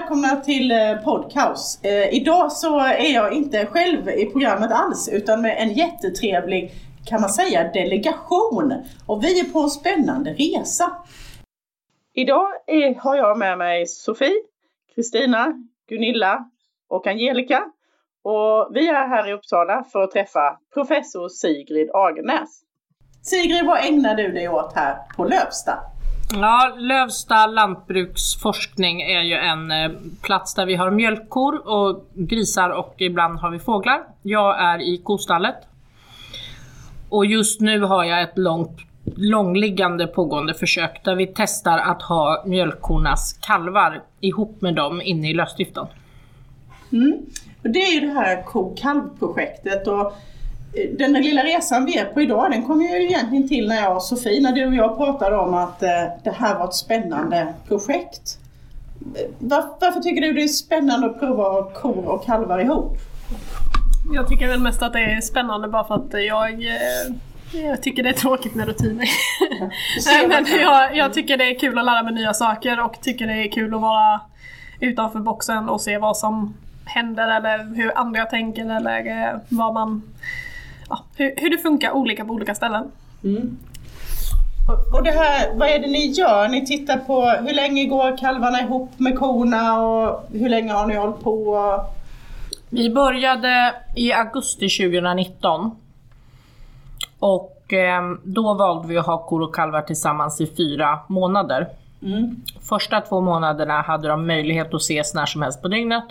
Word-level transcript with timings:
välkomna 0.00 0.36
till 0.36 0.70
eh, 0.70 0.96
Podcaus. 1.04 1.84
Eh, 1.84 2.14
idag 2.14 2.52
så 2.52 2.80
är 2.80 3.14
jag 3.14 3.32
inte 3.32 3.66
själv 3.66 4.08
i 4.08 4.26
programmet 4.26 4.70
alls 4.72 5.08
utan 5.08 5.42
med 5.42 5.56
en 5.58 5.72
jättetrevlig, 5.72 6.72
kan 7.06 7.20
man 7.20 7.30
säga, 7.30 7.72
delegation. 7.72 8.74
Och 9.06 9.24
vi 9.24 9.40
är 9.40 9.44
på 9.44 9.58
en 9.58 9.70
spännande 9.70 10.30
resa. 10.30 10.92
Idag 12.14 12.46
är, 12.66 12.94
har 12.94 13.16
jag 13.16 13.38
med 13.38 13.58
mig 13.58 13.86
Sofie, 13.86 14.42
Kristina, 14.94 15.52
Gunilla 15.88 16.50
och 16.88 17.06
Angelica. 17.06 17.64
Och 18.22 18.70
vi 18.74 18.88
är 18.88 19.08
här 19.08 19.28
i 19.28 19.32
Uppsala 19.32 19.84
för 19.92 20.02
att 20.02 20.10
träffa 20.10 20.58
professor 20.74 21.28
Sigrid 21.28 21.90
Agenäs. 21.94 22.60
Sigrid, 23.22 23.66
vad 23.66 23.84
ägnar 23.84 24.14
du 24.14 24.32
dig 24.32 24.48
åt 24.48 24.72
här 24.74 24.96
på 25.16 25.24
Lövsta? 25.24 25.78
Ja, 26.32 26.74
Lövsta 26.78 27.46
lantbruksforskning 27.46 29.02
är 29.02 29.22
ju 29.22 29.34
en 29.34 29.70
eh, 29.70 29.90
plats 30.22 30.54
där 30.54 30.66
vi 30.66 30.74
har 30.74 30.90
mjölkkor 30.90 31.68
och 31.68 32.06
grisar 32.14 32.70
och 32.70 32.94
ibland 32.98 33.38
har 33.38 33.50
vi 33.50 33.58
fåglar. 33.58 34.06
Jag 34.22 34.60
är 34.60 34.78
i 34.78 35.00
kostallet. 35.04 35.56
Och 37.08 37.26
just 37.26 37.60
nu 37.60 37.80
har 37.80 38.04
jag 38.04 38.22
ett 38.22 38.38
långt, 38.38 38.78
långliggande 39.16 40.06
pågående 40.06 40.54
försök 40.54 41.04
där 41.04 41.14
vi 41.14 41.26
testar 41.26 41.78
att 41.78 42.02
ha 42.02 42.42
mjölkkornas 42.46 43.38
kalvar 43.40 44.02
ihop 44.20 44.60
med 44.60 44.74
dem 44.74 45.02
inne 45.02 45.30
i 45.30 45.34
lösdriften. 45.34 45.86
Mm. 46.92 47.18
Och 47.62 47.70
det 47.70 47.78
är 47.78 47.94
ju 47.94 48.00
det 48.00 48.12
här 48.12 48.42
ko-kalv-projektet 48.42 49.86
och 49.86 50.12
den 50.98 51.12
lilla 51.12 51.42
resan 51.42 51.84
vi 51.84 51.98
är 51.98 52.04
på 52.04 52.20
idag 52.20 52.50
den 52.50 52.62
kom 52.62 52.82
ju 52.82 53.02
egentligen 53.02 53.48
till 53.48 53.68
när 53.68 53.76
jag 53.76 53.96
och 53.96 54.02
Sofie, 54.02 54.40
när 54.40 54.52
du 54.52 54.66
och 54.66 54.74
jag 54.74 54.96
pratade 54.96 55.36
om 55.36 55.54
att 55.54 55.82
eh, 55.82 55.88
det 56.24 56.30
här 56.30 56.58
var 56.58 56.64
ett 56.64 56.74
spännande 56.74 57.54
projekt. 57.68 58.38
Var, 59.38 59.64
varför 59.80 60.00
tycker 60.00 60.20
du 60.20 60.32
det 60.32 60.42
är 60.42 60.48
spännande 60.48 61.06
att 61.06 61.20
prova 61.20 61.70
kor 61.70 62.08
och 62.08 62.24
kalvar 62.24 62.58
ihop? 62.58 62.96
Jag 64.14 64.28
tycker 64.28 64.48
väl 64.48 64.60
mest 64.60 64.82
att 64.82 64.92
det 64.92 65.00
är 65.00 65.20
spännande 65.20 65.68
bara 65.68 65.84
för 65.84 65.94
att 65.94 66.24
jag 66.26 66.52
eh, 66.52 67.14
jag 67.52 67.82
tycker 67.82 68.02
det 68.02 68.08
är 68.08 68.12
tråkigt 68.12 68.54
med 68.54 68.66
rutiner. 68.66 69.08
Men 70.28 70.60
jag, 70.60 70.96
jag 70.96 71.14
tycker 71.14 71.36
det 71.36 71.44
är 71.44 71.58
kul 71.58 71.78
att 71.78 71.84
lära 71.84 72.02
mig 72.02 72.14
nya 72.14 72.34
saker 72.34 72.84
och 72.84 73.00
tycker 73.00 73.26
det 73.26 73.32
är 73.32 73.52
kul 73.52 73.74
att 73.74 73.80
vara 73.80 74.20
utanför 74.80 75.18
boxen 75.18 75.68
och 75.68 75.80
se 75.80 75.98
vad 75.98 76.16
som 76.16 76.54
händer 76.84 77.36
eller 77.36 77.74
hur 77.74 77.98
andra 77.98 78.24
tänker 78.24 78.76
eller 78.76 79.06
eh, 79.06 79.40
vad 79.48 79.74
man 79.74 80.02
ja, 80.88 81.04
hur, 81.16 81.34
hur 81.36 81.50
det 81.50 81.58
funkar 81.58 81.90
olika 81.90 82.24
på 82.24 82.32
olika 82.32 82.54
ställen. 82.54 82.90
Mm. 83.24 83.58
Och 84.92 85.02
det 85.02 85.10
här, 85.10 85.54
vad 85.54 85.68
är 85.68 85.78
det 85.78 85.86
ni 85.86 86.06
gör? 86.06 86.48
Ni 86.48 86.66
tittar 86.66 86.96
på 86.96 87.22
hur 87.22 87.54
länge 87.54 87.84
går 87.84 88.18
kalvarna 88.18 88.60
ihop 88.60 88.90
med 88.96 89.18
korna 89.18 89.82
och 89.82 90.26
hur 90.32 90.48
länge 90.48 90.72
har 90.72 90.86
ni 90.86 90.94
hållit 90.94 91.20
på? 91.20 91.80
Vi 92.70 92.90
började 92.90 93.74
i 93.96 94.12
augusti 94.12 94.68
2019 94.68 95.70
och 97.18 97.72
eh, 97.72 98.02
då 98.22 98.54
valde 98.54 98.88
vi 98.88 98.98
att 98.98 99.06
ha 99.06 99.18
kor 99.18 99.42
och 99.42 99.54
kalvar 99.54 99.82
tillsammans 99.82 100.40
i 100.40 100.46
fyra 100.46 100.98
månader. 101.08 101.68
Mm. 102.02 102.42
Första 102.60 103.00
två 103.00 103.20
månaderna 103.20 103.80
hade 103.82 104.08
de 104.08 104.26
möjlighet 104.26 104.74
att 104.74 104.80
ses 104.80 105.14
när 105.14 105.26
som 105.26 105.42
helst 105.42 105.62
på 105.62 105.68
dygnet. 105.68 106.04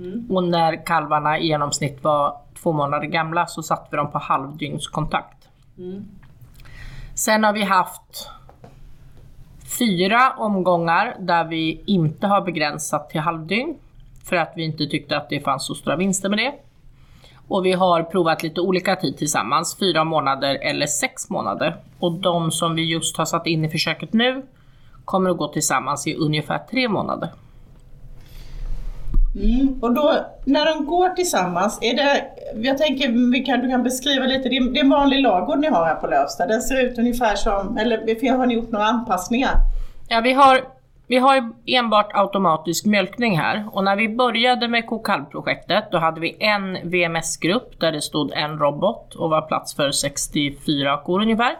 Mm. 0.00 0.26
Och 0.30 0.44
när 0.44 0.86
kalvarna 0.86 1.38
i 1.38 1.46
genomsnitt 1.46 2.04
var 2.04 2.36
två 2.62 2.72
månader 2.72 3.06
gamla 3.06 3.46
så 3.46 3.62
satte 3.62 3.88
vi 3.90 3.96
dem 3.96 4.10
på 4.10 4.18
halvdygnskontakt. 4.18 5.48
Mm. 5.78 6.04
Sen 7.14 7.44
har 7.44 7.52
vi 7.52 7.62
haft 7.62 8.30
fyra 9.78 10.32
omgångar 10.38 11.16
där 11.18 11.44
vi 11.44 11.82
inte 11.86 12.26
har 12.26 12.40
begränsat 12.40 13.10
till 13.10 13.20
halvdygn 13.20 13.78
för 14.24 14.36
att 14.36 14.52
vi 14.56 14.64
inte 14.64 14.86
tyckte 14.86 15.16
att 15.16 15.28
det 15.28 15.40
fanns 15.40 15.66
så 15.66 15.74
stora 15.74 15.96
vinster 15.96 16.28
med 16.28 16.38
det. 16.38 16.54
Och 17.48 17.66
vi 17.66 17.72
har 17.72 18.02
provat 18.02 18.42
lite 18.42 18.60
olika 18.60 18.96
tid 18.96 19.16
tillsammans, 19.16 19.76
fyra 19.78 20.04
månader 20.04 20.58
eller 20.62 20.86
sex 20.86 21.30
månader. 21.30 21.76
Och 21.98 22.12
de 22.12 22.50
som 22.50 22.74
vi 22.74 22.92
just 22.92 23.16
har 23.16 23.24
satt 23.24 23.46
in 23.46 23.64
i 23.64 23.68
försöket 23.68 24.12
nu 24.12 24.46
kommer 25.04 25.30
att 25.30 25.36
gå 25.36 25.48
tillsammans 25.48 26.06
i 26.06 26.14
ungefär 26.14 26.58
tre 26.58 26.88
månader. 26.88 27.30
Mm. 29.34 29.78
Och 29.82 29.94
då 29.94 30.26
när 30.44 30.66
de 30.66 30.86
går 30.86 31.08
tillsammans, 31.08 31.78
är 31.80 31.96
det, 31.96 32.24
jag 32.54 32.78
tänker 32.78 33.32
vi 33.32 33.44
kan, 33.44 33.60
du 33.60 33.68
kan 33.68 33.82
beskriva 33.82 34.26
lite, 34.26 34.48
det 34.48 34.56
är, 34.56 34.72
det 34.72 34.80
är 34.80 34.84
en 34.84 34.90
vanlig 34.90 35.22
lagård 35.22 35.58
ni 35.58 35.68
har 35.68 35.86
här 35.86 35.94
på 35.94 36.06
Lövsta. 36.06 36.46
Den 36.46 36.62
ser 36.62 36.86
ut 36.86 36.98
ungefär 36.98 37.34
som, 37.34 37.76
eller 37.76 38.36
har 38.36 38.46
ni 38.46 38.54
gjort 38.54 38.70
några 38.70 38.84
anpassningar? 38.84 39.54
Ja 40.08 40.20
vi 40.20 40.32
har, 40.32 40.60
vi 41.06 41.16
har 41.16 41.52
enbart 41.66 42.10
automatisk 42.14 42.86
mjölkning 42.86 43.38
här 43.38 43.68
och 43.72 43.84
när 43.84 43.96
vi 43.96 44.08
började 44.08 44.68
med 44.68 44.86
kokalvprojektet 44.86 45.84
då 45.92 45.98
hade 45.98 46.20
vi 46.20 46.36
en 46.40 46.90
VMS-grupp 46.90 47.80
där 47.80 47.92
det 47.92 48.00
stod 48.00 48.32
en 48.32 48.58
robot 48.58 49.14
och 49.14 49.30
var 49.30 49.42
plats 49.42 49.74
för 49.74 49.90
64 49.90 50.96
kor 51.04 51.22
ungefär. 51.22 51.56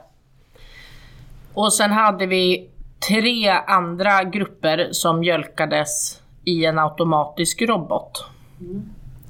Och 1.54 1.72
sen 1.72 1.92
hade 1.92 2.26
vi 2.26 2.70
tre 3.08 3.48
andra 3.66 4.22
grupper 4.22 4.88
som 4.90 5.20
mjölkades 5.20 6.20
i 6.44 6.64
en 6.64 6.78
automatisk 6.78 7.62
robot. 7.62 8.24
Mm. 8.60 8.82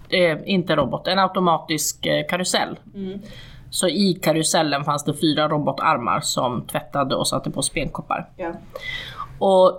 Eh, 0.09 0.38
inte 0.44 0.76
robot, 0.76 1.06
en 1.06 1.19
automatisk 1.19 2.06
eh, 2.06 2.26
karusell. 2.26 2.78
Mm. 2.94 3.21
Så 3.71 3.88
i 3.88 4.15
karusellen 4.15 4.84
fanns 4.84 5.04
det 5.04 5.15
fyra 5.15 5.48
robotarmar 5.48 6.21
som 6.21 6.66
tvättade 6.66 7.15
och 7.15 7.28
satte 7.28 7.50
på 7.50 7.62
spenkoppar. 7.62 8.28
Ja. 8.37 8.53
Och 9.38 9.71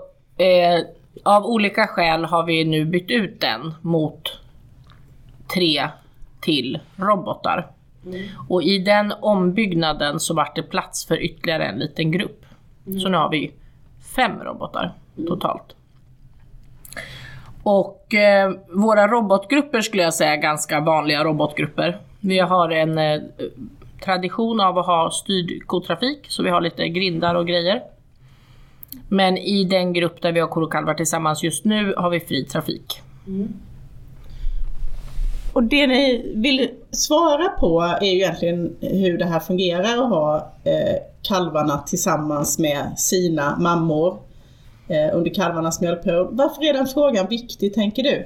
eh, 0.42 0.82
av 1.24 1.46
olika 1.46 1.88
skäl 1.88 2.26
har 2.26 2.44
vi 2.44 2.66
nu 2.66 2.86
bytt 2.86 3.12
ut 3.12 3.42
den 3.42 3.74
mot 3.82 4.40
tre 5.54 5.90
till 6.40 6.80
robotar. 6.96 7.72
Mm. 8.06 8.28
Och 8.50 8.64
i 8.64 8.78
den 8.78 9.14
ombyggnaden 9.22 10.20
så 10.20 10.34
vart 10.34 10.56
det 10.56 10.64
plats 10.64 11.06
för 11.06 11.24
ytterligare 11.24 11.66
en 11.66 11.80
liten 11.80 12.12
grupp. 12.12 12.46
Mm. 12.88 13.00
Så 13.00 13.10
nu 13.10 13.18
har 13.18 13.30
vi 13.30 13.52
fem 14.16 14.40
robotar 14.40 14.94
mm. 15.18 15.28
totalt. 15.28 15.76
Och 17.64 18.14
eh, 18.14 18.52
våra 18.70 19.08
robotgrupper 19.08 19.82
skulle 19.82 20.04
jag 20.04 20.14
säga 20.14 20.34
är 20.34 20.42
ganska 20.42 20.80
vanliga 20.80 21.24
robotgrupper. 21.24 22.02
Vi 22.20 22.40
har 22.40 22.70
en 22.70 22.98
eh, 22.98 23.22
tradition 24.04 24.60
av 24.62 24.78
att 24.78 24.86
ha 24.86 25.12
styrd 25.12 25.68
kotrafik, 25.68 26.26
så 26.30 26.44
vi 26.44 26.50
har 26.50 26.62
lite 26.62 26.90
grindar 26.90 27.36
och 27.36 27.48
grejer. 27.48 27.82
Men 29.08 29.38
i 29.38 29.64
den 29.64 29.94
grupp 29.94 30.22
där 30.22 30.32
vi 30.32 30.40
har 30.40 30.48
kor 30.48 30.64
och 30.64 30.72
kalvar 30.72 30.94
tillsammans 30.94 31.44
just 31.44 31.66
nu 31.66 31.94
har 31.98 32.10
vi 32.10 32.20
fri 32.20 32.46
trafik. 32.46 33.02
Mm. 33.28 33.54
Och 35.54 35.64
det 35.64 35.88
ni 35.88 36.32
vill 36.36 36.70
svara 36.92 37.50
på 37.50 37.82
är 37.82 38.06
ju 38.06 38.18
egentligen 38.18 38.76
hur 38.80 39.18
det 39.18 39.26
här 39.26 39.40
fungerar 39.40 40.04
att 40.04 40.10
ha 40.10 40.54
eh, 40.64 40.96
kalvarna 41.22 41.78
tillsammans 41.78 42.60
med 42.60 42.94
sina 42.98 43.58
mammor 43.60 44.20
Eh, 44.31 44.31
under 45.14 45.34
kalvarnas 45.34 45.82
mjölkperiod. 45.82 46.30
Varför 46.32 46.64
är 46.64 46.74
den 46.74 46.88
frågan 46.88 47.28
viktig 47.28 47.74
tänker 47.74 48.04
du? 48.04 48.26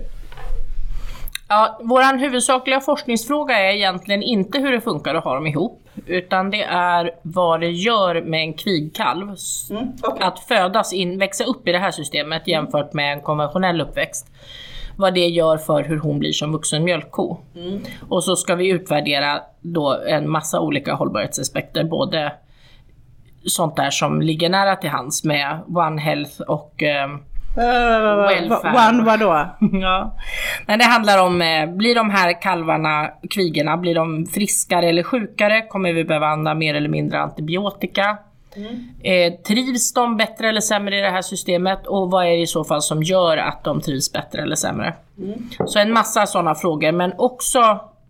Ja, 1.48 1.80
vår 1.84 2.18
huvudsakliga 2.18 2.80
forskningsfråga 2.80 3.60
är 3.60 3.76
egentligen 3.76 4.24
inte 4.24 4.60
hur 4.60 4.72
det 4.72 4.82
funkar 4.82 5.16
att 5.16 5.24
ha 5.24 5.36
dem 5.36 5.48
ihop, 5.48 5.90
utan 6.06 6.50
det 6.50 6.64
är 6.64 7.12
vad 7.22 7.60
det 7.60 7.72
gör 7.72 8.22
med 8.22 8.40
en 8.40 8.54
kvigkalv 8.54 9.36
mm, 9.70 9.88
okay. 10.04 10.28
att 10.28 10.40
födas 10.40 10.94
in, 10.94 11.18
växa 11.18 11.44
upp 11.44 11.68
i 11.68 11.72
det 11.72 11.78
här 11.78 11.92
systemet 11.92 12.48
jämfört 12.48 12.94
med 12.94 13.14
en 13.14 13.22
konventionell 13.22 13.82
uppväxt. 13.82 14.28
Vad 14.98 15.14
det 15.14 15.28
gör 15.28 15.58
för 15.58 15.84
hur 15.84 16.00
hon 16.00 16.20
blir 16.20 16.32
som 16.32 16.52
vuxen 16.52 16.84
mjölkko. 16.84 17.38
Mm. 17.56 17.82
Och 18.10 18.24
så 18.24 18.36
ska 18.36 18.56
vi 18.56 18.70
utvärdera 18.70 19.42
då 19.62 20.02
en 20.08 20.30
massa 20.30 20.60
olika 20.60 20.94
hållbarhetsaspekter, 20.94 21.84
både 21.84 22.32
sånt 23.46 23.76
där 23.76 23.90
som 23.90 24.22
ligger 24.22 24.50
nära 24.50 24.76
till 24.76 24.90
hands 24.90 25.24
med 25.24 25.60
One 25.68 26.02
Health 26.02 26.42
och 26.42 26.84
eh, 26.84 27.08
Welfare. 27.56 28.90
One 28.90 29.04
vadå? 29.04 29.46
ja. 29.82 30.16
Men 30.66 30.80
det 30.80 30.86
handlar 30.86 31.24
om, 31.24 31.42
eh, 31.42 31.70
blir 31.70 31.96
de 31.96 32.10
här 32.10 32.42
kalvarna, 32.42 33.10
kvigorna, 33.30 33.78
blir 33.78 33.96
de 33.96 34.26
friskare 34.26 34.90
eller 34.90 35.04
sjukare? 35.04 35.62
Kommer 35.62 35.94
vi 35.94 36.04
behöva 36.04 36.28
använda 36.28 36.54
mer 36.54 36.76
eller 36.76 36.90
mindre 36.90 37.20
antibiotika? 37.20 38.18
Mm. 38.56 38.90
Eh, 39.04 39.34
trivs 39.34 39.94
de 39.94 40.18
bättre 40.18 40.50
eller 40.50 40.62
sämre 40.62 40.98
i 40.98 41.02
det 41.02 41.10
här 41.10 41.22
systemet? 41.22 41.88
Och 41.88 42.12
vad 42.12 42.26
är 42.26 42.30
det 42.30 42.42
i 42.42 42.48
så 42.48 42.64
fall 42.64 42.82
som 42.82 43.04
gör 43.04 43.38
att 43.38 43.64
de 43.64 43.82
trivs 43.82 44.12
bättre 44.12 44.42
eller 44.42 44.56
sämre? 44.56 44.94
Mm. 45.18 45.50
Så 45.66 45.80
en 45.80 45.94
massa 45.94 46.26
sådana 46.26 46.56
frågor, 46.56 46.92
men 46.92 47.14
också 47.18 47.60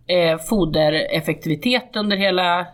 eh, 0.06 0.38
fodereffektivitet 0.48 1.96
under 1.96 2.16
hela 2.16 2.66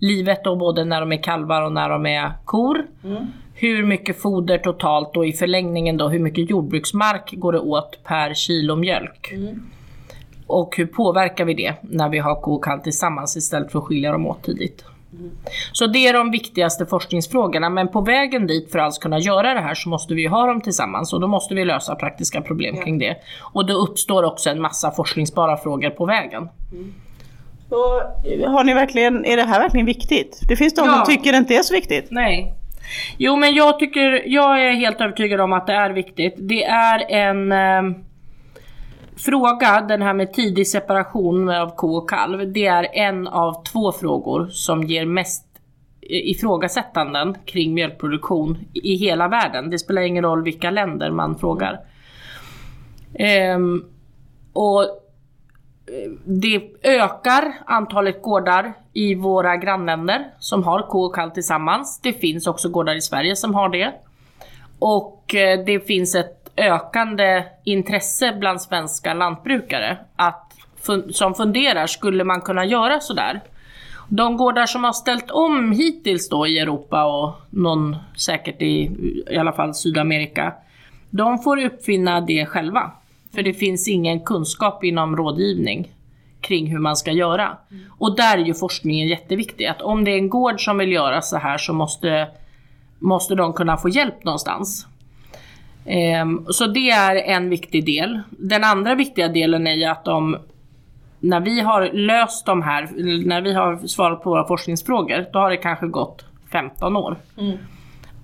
livet 0.00 0.44
då, 0.44 0.56
både 0.56 0.84
när 0.84 1.00
de 1.00 1.12
är 1.12 1.22
kalvar 1.22 1.62
och 1.62 1.72
när 1.72 1.88
de 1.88 2.06
är 2.06 2.32
kor. 2.44 2.86
Mm. 3.04 3.26
Hur 3.54 3.84
mycket 3.84 4.22
foder 4.22 4.58
totalt 4.58 5.16
och 5.16 5.26
i 5.26 5.32
förlängningen 5.32 5.96
då 5.96 6.08
hur 6.08 6.18
mycket 6.18 6.50
jordbruksmark 6.50 7.34
går 7.36 7.52
det 7.52 7.58
åt 7.58 8.04
per 8.04 8.34
kilo 8.34 8.76
mjölk? 8.76 9.32
Mm. 9.32 9.62
Och 10.46 10.76
hur 10.76 10.86
påverkar 10.86 11.44
vi 11.44 11.54
det 11.54 11.74
när 11.82 12.08
vi 12.08 12.18
har 12.18 12.40
ko 12.40 12.54
och 12.54 12.64
kalv 12.64 12.80
tillsammans 12.80 13.36
istället 13.36 13.72
för 13.72 13.78
att 13.78 13.84
skilja 13.84 14.12
dem 14.12 14.26
åt 14.26 14.42
tidigt? 14.42 14.84
Så 15.72 15.86
det 15.86 16.06
är 16.06 16.12
de 16.12 16.30
viktigaste 16.30 16.86
forskningsfrågorna, 16.86 17.70
men 17.70 17.88
på 17.88 18.00
vägen 18.00 18.46
dit 18.46 18.72
för 18.72 18.78
att 18.78 18.84
alls 18.84 18.98
kunna 18.98 19.18
göra 19.18 19.54
det 19.54 19.60
här 19.60 19.74
så 19.74 19.88
måste 19.88 20.14
vi 20.14 20.26
ha 20.26 20.46
dem 20.46 20.60
tillsammans 20.60 21.12
och 21.12 21.20
då 21.20 21.26
måste 21.26 21.54
vi 21.54 21.64
lösa 21.64 21.94
praktiska 21.94 22.40
problem 22.40 22.76
kring 22.76 22.98
det. 22.98 23.16
Och 23.40 23.66
då 23.66 23.74
uppstår 23.74 24.22
också 24.22 24.50
en 24.50 24.60
massa 24.60 24.90
forskningsbara 24.90 25.56
frågor 25.56 25.90
på 25.90 26.06
vägen. 26.06 26.48
Så, 27.70 27.76
har 28.48 28.64
ni 28.64 28.74
verkligen, 28.74 29.24
är 29.24 29.36
det 29.36 29.42
här 29.42 29.60
verkligen 29.60 29.86
viktigt? 29.86 30.40
Det 30.48 30.56
finns 30.56 30.74
de 30.74 30.86
Ja. 30.86 30.92
som 30.94 31.14
tycker 31.14 31.32
det 31.32 31.38
inte 31.38 31.54
är 31.54 31.62
så 31.62 31.74
viktigt. 31.74 32.06
Nej. 32.10 32.54
Jo 33.18 33.36
men 33.36 33.54
jag 33.54 33.78
tycker, 33.78 34.22
jag 34.26 34.64
är 34.64 34.72
helt 34.72 35.00
övertygad 35.00 35.40
om 35.40 35.52
att 35.52 35.66
det 35.66 35.72
är 35.72 35.90
viktigt. 35.90 36.34
Det 36.38 36.64
är 36.64 37.10
en 37.10 37.52
eh, 37.52 37.96
fråga, 39.16 39.80
den 39.80 40.02
här 40.02 40.14
med 40.14 40.32
tidig 40.32 40.66
separation 40.66 41.48
av 41.48 41.74
ko 41.76 41.96
och 41.96 42.10
kalv. 42.10 42.52
Det 42.52 42.66
är 42.66 42.86
en 42.92 43.28
av 43.28 43.64
två 43.64 43.92
frågor 43.92 44.46
som 44.46 44.82
ger 44.84 45.04
mest 45.04 45.46
ifrågasättanden 46.02 47.36
kring 47.44 47.74
mjölkproduktion 47.74 48.58
i 48.74 48.94
hela 48.94 49.28
världen. 49.28 49.70
Det 49.70 49.78
spelar 49.78 50.02
ingen 50.02 50.24
roll 50.24 50.42
vilka 50.44 50.70
länder 50.70 51.10
man 51.10 51.38
frågar. 51.38 51.80
Ehm, 53.14 53.84
och 54.52 54.99
det 56.24 56.62
ökar 56.82 57.52
antalet 57.66 58.22
gårdar 58.22 58.72
i 58.92 59.14
våra 59.14 59.56
grannländer 59.56 60.26
som 60.38 60.64
har 60.64 60.82
ko 60.82 61.00
och 61.00 61.14
kalv 61.14 61.30
tillsammans. 61.30 62.00
Det 62.02 62.12
finns 62.12 62.46
också 62.46 62.68
gårdar 62.68 62.94
i 62.94 63.00
Sverige 63.00 63.36
som 63.36 63.54
har 63.54 63.68
det. 63.68 63.92
Och 64.78 65.34
eh, 65.34 65.64
det 65.64 65.86
finns 65.86 66.14
ett 66.14 66.50
ökande 66.56 67.44
intresse 67.64 68.36
bland 68.38 68.62
svenska 68.62 69.14
lantbrukare 69.14 69.98
att, 70.16 70.52
som 71.10 71.34
funderar, 71.34 71.86
skulle 71.86 72.24
man 72.24 72.40
kunna 72.40 72.64
göra 72.64 73.00
sådär? 73.00 73.40
De 74.08 74.36
gårdar 74.36 74.66
som 74.66 74.84
har 74.84 74.92
ställt 74.92 75.30
om 75.30 75.72
hittills 75.72 76.28
då 76.28 76.46
i 76.46 76.58
Europa 76.58 77.04
och 77.04 77.34
någon 77.50 77.96
säkert 78.16 78.62
i, 78.62 78.90
i 79.30 79.36
alla 79.36 79.52
fall 79.52 79.74
Sydamerika, 79.74 80.54
de 81.10 81.38
får 81.38 81.64
uppfinna 81.64 82.20
det 82.20 82.46
själva. 82.46 82.92
För 83.34 83.42
det 83.42 83.52
finns 83.52 83.88
ingen 83.88 84.20
kunskap 84.20 84.84
inom 84.84 85.16
rådgivning 85.16 85.92
kring 86.40 86.66
hur 86.66 86.78
man 86.78 86.96
ska 86.96 87.12
göra. 87.12 87.56
Och 87.98 88.16
där 88.16 88.38
är 88.38 88.44
ju 88.44 88.54
forskningen 88.54 89.08
jätteviktig. 89.08 89.66
Att 89.66 89.82
om 89.82 90.04
det 90.04 90.10
är 90.10 90.18
en 90.18 90.28
gård 90.28 90.64
som 90.64 90.78
vill 90.78 90.92
göra 90.92 91.22
så 91.22 91.36
här 91.36 91.58
så 91.58 91.72
måste, 91.72 92.28
måste 92.98 93.34
de 93.34 93.52
kunna 93.52 93.76
få 93.76 93.88
hjälp 93.88 94.24
någonstans. 94.24 94.86
Ehm, 95.84 96.46
så 96.48 96.66
det 96.66 96.90
är 96.90 97.16
en 97.16 97.50
viktig 97.50 97.86
del. 97.86 98.20
Den 98.30 98.64
andra 98.64 98.94
viktiga 98.94 99.28
delen 99.28 99.66
är 99.66 99.74
ju 99.74 99.84
att 99.84 100.04
de, 100.04 100.36
när 101.20 101.40
vi 101.40 101.60
har 101.60 101.90
löst 101.92 102.46
de 102.46 102.62
här, 102.62 102.88
när 103.26 103.40
vi 103.40 103.52
har 103.52 103.86
svarat 103.86 104.22
på 104.22 104.30
våra 104.30 104.46
forskningsfrågor, 104.46 105.26
då 105.32 105.38
har 105.38 105.50
det 105.50 105.56
kanske 105.56 105.86
gått 105.86 106.24
15 106.52 106.96
år. 106.96 107.16
Mm. 107.38 107.58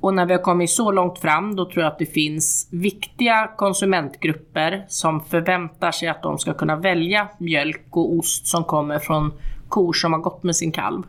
Och 0.07 0.15
när 0.15 0.27
vi 0.27 0.33
har 0.33 0.41
kommit 0.41 0.71
så 0.71 0.91
långt 0.91 1.19
fram, 1.19 1.57
då 1.57 1.65
tror 1.65 1.85
jag 1.85 1.93
att 1.93 1.99
det 1.99 2.07
finns 2.07 2.69
viktiga 2.71 3.51
konsumentgrupper 3.57 4.85
som 4.89 5.21
förväntar 5.21 5.91
sig 5.91 6.09
att 6.09 6.23
de 6.23 6.39
ska 6.39 6.55
kunna 6.55 6.77
välja 6.77 7.29
mjölk 7.39 7.87
och 7.91 8.15
ost 8.15 8.47
som 8.47 8.65
kommer 8.65 8.99
från 8.99 9.33
kor 9.69 9.93
som 9.93 10.13
har 10.13 10.21
gått 10.21 10.43
med 10.43 10.57
sin 10.57 10.73
kalv. 10.73 11.03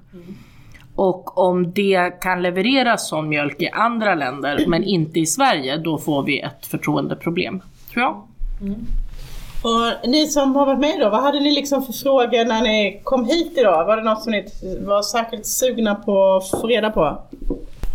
Och 0.95 1.37
om 1.37 1.71
det 1.71 2.21
kan 2.21 2.41
levereras 2.41 3.09
sån 3.09 3.29
mjölk 3.29 3.61
i 3.61 3.69
andra 3.69 4.15
länder 4.15 4.65
men 4.67 4.83
inte 4.83 5.19
i 5.19 5.25
Sverige, 5.25 5.77
då 5.77 5.97
får 5.97 6.23
vi 6.23 6.39
ett 6.39 6.65
förtroendeproblem, 6.65 7.61
tror 7.93 8.03
jag. 8.03 8.21
Och 9.63 10.09
ni 10.09 10.27
som 10.27 10.55
har 10.55 10.65
varit 10.65 10.79
med 10.79 10.99
då, 10.99 11.09
vad 11.09 11.21
hade 11.21 11.39
ni 11.39 11.51
liksom 11.51 11.85
för 11.85 11.93
frågor 11.93 12.45
när 12.45 12.61
ni 12.61 13.01
kom 13.03 13.25
hit 13.25 13.53
idag? 13.57 13.85
Var 13.85 13.97
det 13.97 14.03
något 14.03 14.23
som 14.23 14.31
ni 14.31 14.45
var 14.79 15.01
särskilt 15.01 15.45
sugna 15.45 15.95
på 15.95 16.35
att 16.35 16.49
få 16.49 16.67
reda 16.67 16.89
på? 16.89 17.17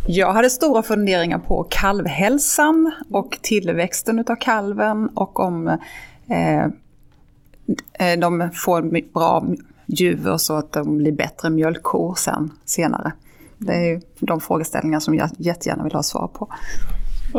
Jag 0.07 0.33
hade 0.33 0.51
stora 0.51 0.83
funderingar 0.83 1.39
på 1.39 1.67
kalvhälsan 1.71 2.93
och 3.11 3.39
tillväxten 3.43 4.19
utav 4.19 4.37
kalven 4.37 5.09
och 5.09 5.41
om 5.41 5.69
eh, 6.29 6.65
eh, 7.93 8.19
de 8.19 8.51
får 8.55 9.13
bra 9.13 9.45
juver 9.87 10.37
så 10.37 10.55
att 10.57 10.73
de 10.73 10.99
blir 10.99 11.13
bättre 11.13 11.51
mjölkkor 11.51 12.15
sen 12.15 12.51
senare. 12.65 13.13
Det 13.59 13.73
är 13.73 13.85
ju 13.85 14.01
de 14.21 14.41
frågeställningar 14.41 15.01
som 15.01 15.15
jag 15.15 15.31
jättegärna 15.39 15.85
vill 15.85 15.93
ha 15.93 16.03
svar 16.03 16.29
på. 16.29 16.49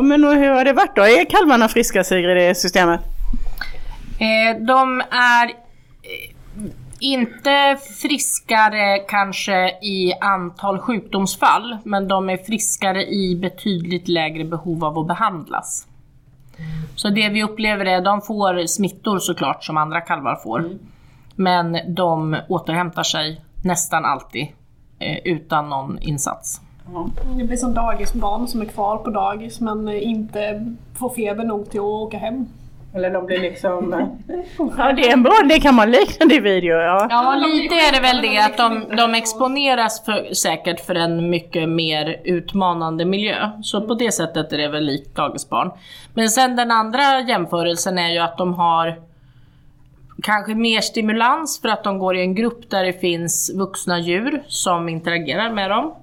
Men 0.01 0.24
hur 0.24 0.50
har 0.50 0.65
det 0.65 0.74
varit 0.74 0.95
då? 0.95 1.01
Är 1.01 1.25
kalvarna 1.30 1.68
friska 1.68 2.04
Sigrid 2.04 2.38
i 2.38 2.48
det 2.48 2.56
systemet? 2.56 3.00
Eh, 4.19 4.65
de 4.65 5.01
är 5.12 5.45
eh, 5.45 6.33
inte 7.04 7.78
friskare 8.02 9.00
kanske 9.00 9.70
i 9.70 10.14
antal 10.22 10.80
sjukdomsfall, 10.80 11.78
men 11.84 12.08
de 12.08 12.30
är 12.30 12.38
friskare 12.38 13.06
i 13.06 13.36
betydligt 13.36 14.08
lägre 14.08 14.44
behov 14.44 14.86
av 14.86 15.00
att 15.00 15.08
behandlas. 15.08 15.88
Så 16.96 17.10
det 17.10 17.30
vi 17.30 17.44
upplever 17.44 17.86
är, 17.86 18.02
de 18.02 18.22
får 18.22 18.68
smittor 18.68 19.20
såklart 19.20 19.64
som 19.64 19.78
andra 19.78 20.02
kalvar 20.02 20.36
får. 20.36 20.70
Men 21.36 21.96
de 21.96 22.38
återhämtar 22.50 23.04
sig 23.04 23.42
nästan 23.64 24.06
alltid 24.06 24.48
eh, 25.00 25.18
utan 25.24 25.70
någon 25.70 26.00
insats. 26.00 26.62
Det 27.38 27.44
blir 27.44 27.58
som 27.58 27.74
dagisbarn 27.74 28.48
som 28.48 28.62
är 28.62 28.66
kvar 28.66 28.98
på 28.98 29.10
dagis 29.10 29.60
men 29.60 29.90
inte 29.90 30.74
får 30.94 31.10
feber 31.10 31.44
nog 31.44 31.70
till 31.70 31.80
att 31.80 31.86
åka 31.86 32.18
hem. 32.18 32.48
Eller 32.95 33.10
de 33.10 33.25
blir 33.25 33.40
liksom... 33.40 34.10
ja, 34.78 34.94
det 34.94 35.07
är 35.07 35.13
en 35.13 35.24
bra, 35.24 35.42
det 35.50 35.60
kan 35.60 35.75
man 35.75 35.92
likna 35.92 36.25
det 36.25 36.40
video. 36.40 36.75
Ja. 36.75 37.07
Ja, 37.10 37.36
lite 37.48 37.75
är 37.75 37.92
det 37.92 38.00
väl 38.00 38.22
det 38.22 38.38
att 38.38 38.57
de, 38.57 38.95
de 38.98 39.13
exponeras 39.16 40.06
för, 40.06 40.34
säkert 40.34 40.86
för 40.86 40.95
en 40.95 41.30
mycket 41.30 41.69
mer 41.69 42.22
utmanande 42.24 43.06
miljö. 43.06 43.50
Så 43.62 43.81
på 43.81 43.94
det 43.94 44.12
sättet 44.12 44.54
är 44.54 44.57
det 44.57 44.68
väl 44.68 44.86
likt 44.86 45.16
dagisbarn. 45.16 45.72
Men 46.13 46.30
sen 46.30 46.56
den 46.56 46.72
andra 46.72 47.22
jämförelsen 47.22 47.98
är 47.98 48.10
ju 48.10 48.19
att 48.19 48.38
de 48.38 48.54
har 48.54 48.96
kanske 50.24 50.56
mer 50.56 50.81
stimulans 50.81 51.62
för 51.62 51.69
att 51.69 51.84
de 51.84 52.00
går 52.00 52.16
i 52.16 52.22
en 52.22 52.36
grupp 52.36 52.69
där 52.69 52.84
det 52.84 52.94
finns 52.94 53.51
vuxna 53.56 54.00
djur 54.00 54.44
som 54.48 54.89
interagerar 54.89 55.54
med 55.54 55.69
dem. 55.69 55.94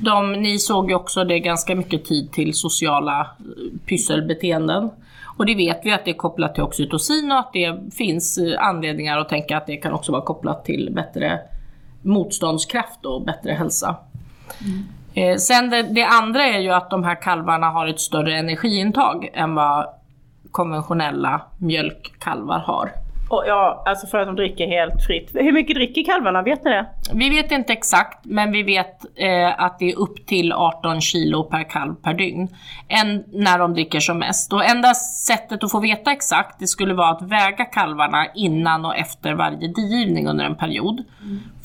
De, 0.00 0.32
ni 0.32 0.58
såg 0.58 0.90
ju 0.90 0.94
också 0.94 1.24
det 1.24 1.40
ganska 1.40 1.74
mycket 1.74 2.04
tid 2.04 2.32
till 2.32 2.54
sociala 2.54 3.20
eh, 3.20 3.26
pysselbeteenden. 3.86 4.90
Och 5.40 5.46
det 5.46 5.54
vet 5.54 5.80
vi 5.82 5.92
att 5.92 6.04
det 6.04 6.10
är 6.10 6.14
kopplat 6.14 6.54
till 6.54 6.62
oxytocin 6.62 7.32
och 7.32 7.38
att 7.38 7.52
det 7.52 7.94
finns 7.94 8.38
eh, 8.38 8.66
anledningar 8.66 9.18
att 9.18 9.28
tänka 9.28 9.56
att 9.56 9.66
det 9.66 9.76
kan 9.76 9.92
också 9.92 10.12
vara 10.12 10.22
kopplat 10.22 10.64
till 10.64 10.90
bättre 10.92 11.40
motståndskraft 12.02 13.06
och 13.06 13.24
bättre 13.24 13.52
hälsa. 13.52 13.96
Eh, 15.14 15.36
sen 15.36 15.70
det, 15.70 15.82
det 15.82 16.04
andra 16.04 16.44
är 16.44 16.58
ju 16.58 16.70
att 16.70 16.90
de 16.90 17.04
här 17.04 17.22
kalvarna 17.22 17.70
har 17.70 17.86
ett 17.86 18.00
större 18.00 18.38
energiintag 18.38 19.30
än 19.34 19.54
vad 19.54 19.86
konventionella 20.50 21.42
mjölkkalvar 21.58 22.58
har. 22.58 22.92
Och 23.30 23.44
ja, 23.46 23.82
alltså 23.86 24.06
för 24.06 24.18
att 24.18 24.26
de 24.26 24.36
dricker 24.36 24.66
helt 24.66 25.02
fritt. 25.06 25.30
Hur 25.34 25.52
mycket 25.52 25.76
dricker 25.76 26.04
kalvarna? 26.04 26.42
Vet 26.42 26.64
ni 26.64 26.70
det? 26.70 26.86
Vi 27.12 27.30
vet 27.30 27.50
inte 27.50 27.72
exakt, 27.72 28.24
men 28.24 28.52
vi 28.52 28.62
vet 28.62 29.04
eh, 29.16 29.62
att 29.62 29.78
det 29.78 29.90
är 29.90 29.98
upp 29.98 30.26
till 30.26 30.52
18 30.52 31.00
kilo 31.00 31.44
per 31.44 31.70
kalv 31.70 31.94
per 31.94 32.14
dygn. 32.14 32.48
En, 32.88 33.24
när 33.32 33.58
de 33.58 33.74
dricker 33.74 34.00
som 34.00 34.18
mest. 34.18 34.52
Och 34.52 34.64
enda 34.64 34.94
sättet 34.94 35.64
att 35.64 35.70
få 35.70 35.80
veta 35.80 36.12
exakt, 36.12 36.58
det 36.58 36.66
skulle 36.66 36.94
vara 36.94 37.10
att 37.10 37.22
väga 37.22 37.64
kalvarna 37.64 38.26
innan 38.34 38.84
och 38.84 38.96
efter 38.96 39.34
varje 39.34 39.68
digivning 39.68 40.28
under 40.28 40.44
en 40.44 40.56
period. 40.56 41.04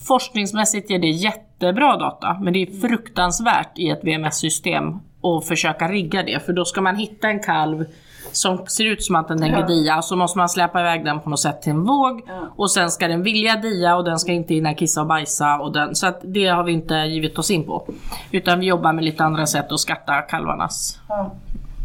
Forskningsmässigt 0.07 0.89
ger 0.89 0.99
det 0.99 1.07
jättebra 1.07 1.97
data, 1.97 2.37
men 2.41 2.53
det 2.53 2.61
är 2.61 2.81
fruktansvärt 2.81 3.79
i 3.79 3.89
ett 3.89 4.03
VMS-system 4.03 4.99
att 5.23 5.47
försöka 5.47 5.87
rigga 5.87 6.23
det. 6.23 6.45
För 6.45 6.53
då 6.53 6.65
ska 6.65 6.81
man 6.81 6.95
hitta 6.95 7.27
en 7.27 7.39
kalv 7.39 7.85
som 8.31 8.65
ser 8.67 8.85
ut 8.85 9.03
som 9.03 9.15
att 9.15 9.27
den 9.27 9.39
tänker 9.41 9.67
dia, 9.67 10.01
så 10.01 10.15
måste 10.15 10.37
man 10.37 10.49
släppa 10.49 10.79
iväg 10.79 11.05
den 11.05 11.19
på 11.19 11.29
något 11.29 11.39
sätt 11.39 11.61
till 11.61 11.71
en 11.71 11.83
våg. 11.83 12.21
Och 12.55 12.71
sen 12.71 12.91
ska 12.91 13.07
den 13.07 13.23
vilja 13.23 13.55
dia 13.55 13.95
och 13.95 14.03
den 14.03 14.19
ska 14.19 14.31
inte 14.31 14.53
hinna 14.53 14.73
kissa 14.73 15.01
och 15.01 15.07
bajsa. 15.07 15.55
Och 15.59 15.73
den, 15.73 15.95
så 15.95 16.11
det 16.23 16.47
har 16.47 16.63
vi 16.63 16.71
inte 16.71 16.93
givit 16.95 17.37
oss 17.39 17.51
in 17.51 17.63
på. 17.63 17.87
Utan 18.31 18.59
vi 18.59 18.65
jobbar 18.65 18.93
med 18.93 19.03
lite 19.03 19.23
andra 19.23 19.45
sätt 19.45 19.71
att 19.71 19.79
skatta 19.79 20.21
kalvarnas 20.21 20.99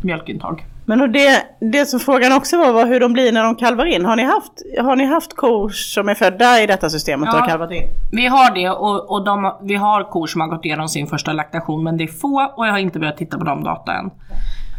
mjölkintag. 0.05 0.65
Men 0.85 1.01
och 1.01 1.11
det, 1.11 1.43
det 1.61 1.87
som 1.87 2.01
frågan 2.01 2.33
också 2.33 2.59
var, 2.59 2.73
var 2.73 2.87
hur 2.87 3.01
de 3.01 3.13
blir 3.13 3.33
när 3.33 3.45
de 3.45 3.57
kalvar 3.57 3.85
in. 3.85 4.05
Har 4.05 4.17
ni 4.17 4.25
haft, 4.25 4.53
har 4.81 4.97
ni 4.97 5.05
haft 5.05 5.37
kor 5.37 5.69
som 5.69 6.09
är 6.09 6.15
födda 6.15 6.63
i 6.63 6.67
detta 6.67 6.91
systemet 6.91 7.29
och 7.29 7.35
Ja. 7.35 7.41
har 7.41 7.49
kalvat 7.49 7.71
in? 7.73 7.83
Vi 8.13 8.27
har 8.27 8.55
det 8.55 8.71
och, 8.71 9.11
och 9.11 9.25
de, 9.25 9.57
vi 9.63 9.75
har 9.75 10.05
kor 10.11 10.27
som 10.27 10.41
har 10.41 10.49
gått 10.49 10.65
igenom 10.65 10.89
sin 10.89 11.07
första 11.07 11.33
laktation 11.33 11.85
men 11.85 11.97
det 11.97 12.05
är 12.05 12.09
få 12.09 12.53
och 12.57 12.67
jag 12.67 12.73
har 12.73 12.79
inte 12.79 12.99
börjat 12.99 13.17
titta 13.17 13.39
på 13.39 13.45
de 13.45 13.65
data 13.65 13.93
än. 13.93 14.11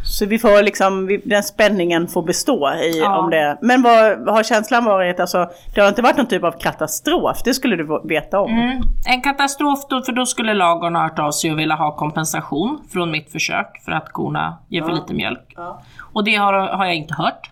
Så 0.04 0.26
vi 0.26 0.38
får 0.38 0.62
liksom, 0.62 1.06
vi- 1.06 1.22
den 1.24 1.42
spänningen 1.42 2.08
får 2.08 2.22
bestå 2.22 2.72
i 2.72 2.98
Ja. 3.00 3.18
om 3.18 3.30
det. 3.30 3.58
Men 3.62 3.82
vad 3.82 4.28
har 4.28 4.42
känslan 4.42 4.84
varit? 4.84 5.20
Alltså, 5.20 5.50
det 5.74 5.80
har 5.80 5.88
inte 5.88 6.02
varit 6.02 6.16
någon 6.16 6.26
typ 6.26 6.44
av 6.44 6.52
katastrof, 6.52 7.42
det 7.44 7.54
skulle 7.54 7.76
du 7.76 8.00
veta 8.04 8.40
om. 8.40 8.50
Mm. 8.50 8.82
En 9.06 9.22
katastrof 9.22 9.78
då, 9.88 10.02
för 10.02 10.12
då 10.12 10.26
skulle 10.26 10.54
lagen 10.54 10.94
ha 10.94 11.02
hört 11.02 11.18
av 11.18 11.30
sig 11.30 11.52
och 11.52 11.58
vilja 11.58 11.74
ha 11.74 11.96
kompensation 11.96 12.80
från 12.92 13.10
mitt 13.10 13.32
försök 13.32 13.82
för 13.84 13.92
att 13.92 14.12
korna 14.12 14.58
ger 14.68 14.82
för 14.82 14.92
lite 14.92 15.14
mjölk. 15.14 15.52
Ja. 15.56 15.82
Och 16.12 16.24
det 16.24 16.34
har, 16.36 16.52
har 16.52 16.84
jag 16.86 16.94
inte 16.94 17.14
hört. 17.14 17.50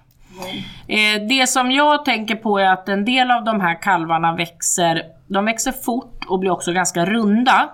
Eh, 0.89 1.23
det 1.29 1.49
som 1.49 1.71
jag 1.71 2.05
tänker 2.05 2.35
på 2.37 2.59
är 2.59 2.73
att 2.73 2.89
en 2.89 3.05
del 3.05 3.31
av 3.31 3.45
de 3.45 3.61
här 3.61 3.83
kalvarna 3.83 4.35
växer, 4.37 5.03
de 5.27 5.45
växer 5.45 5.73
fort 5.73 6.25
och 6.29 6.39
blir 6.39 6.51
också 6.51 6.73
ganska 6.73 7.05
runda. 7.07 7.69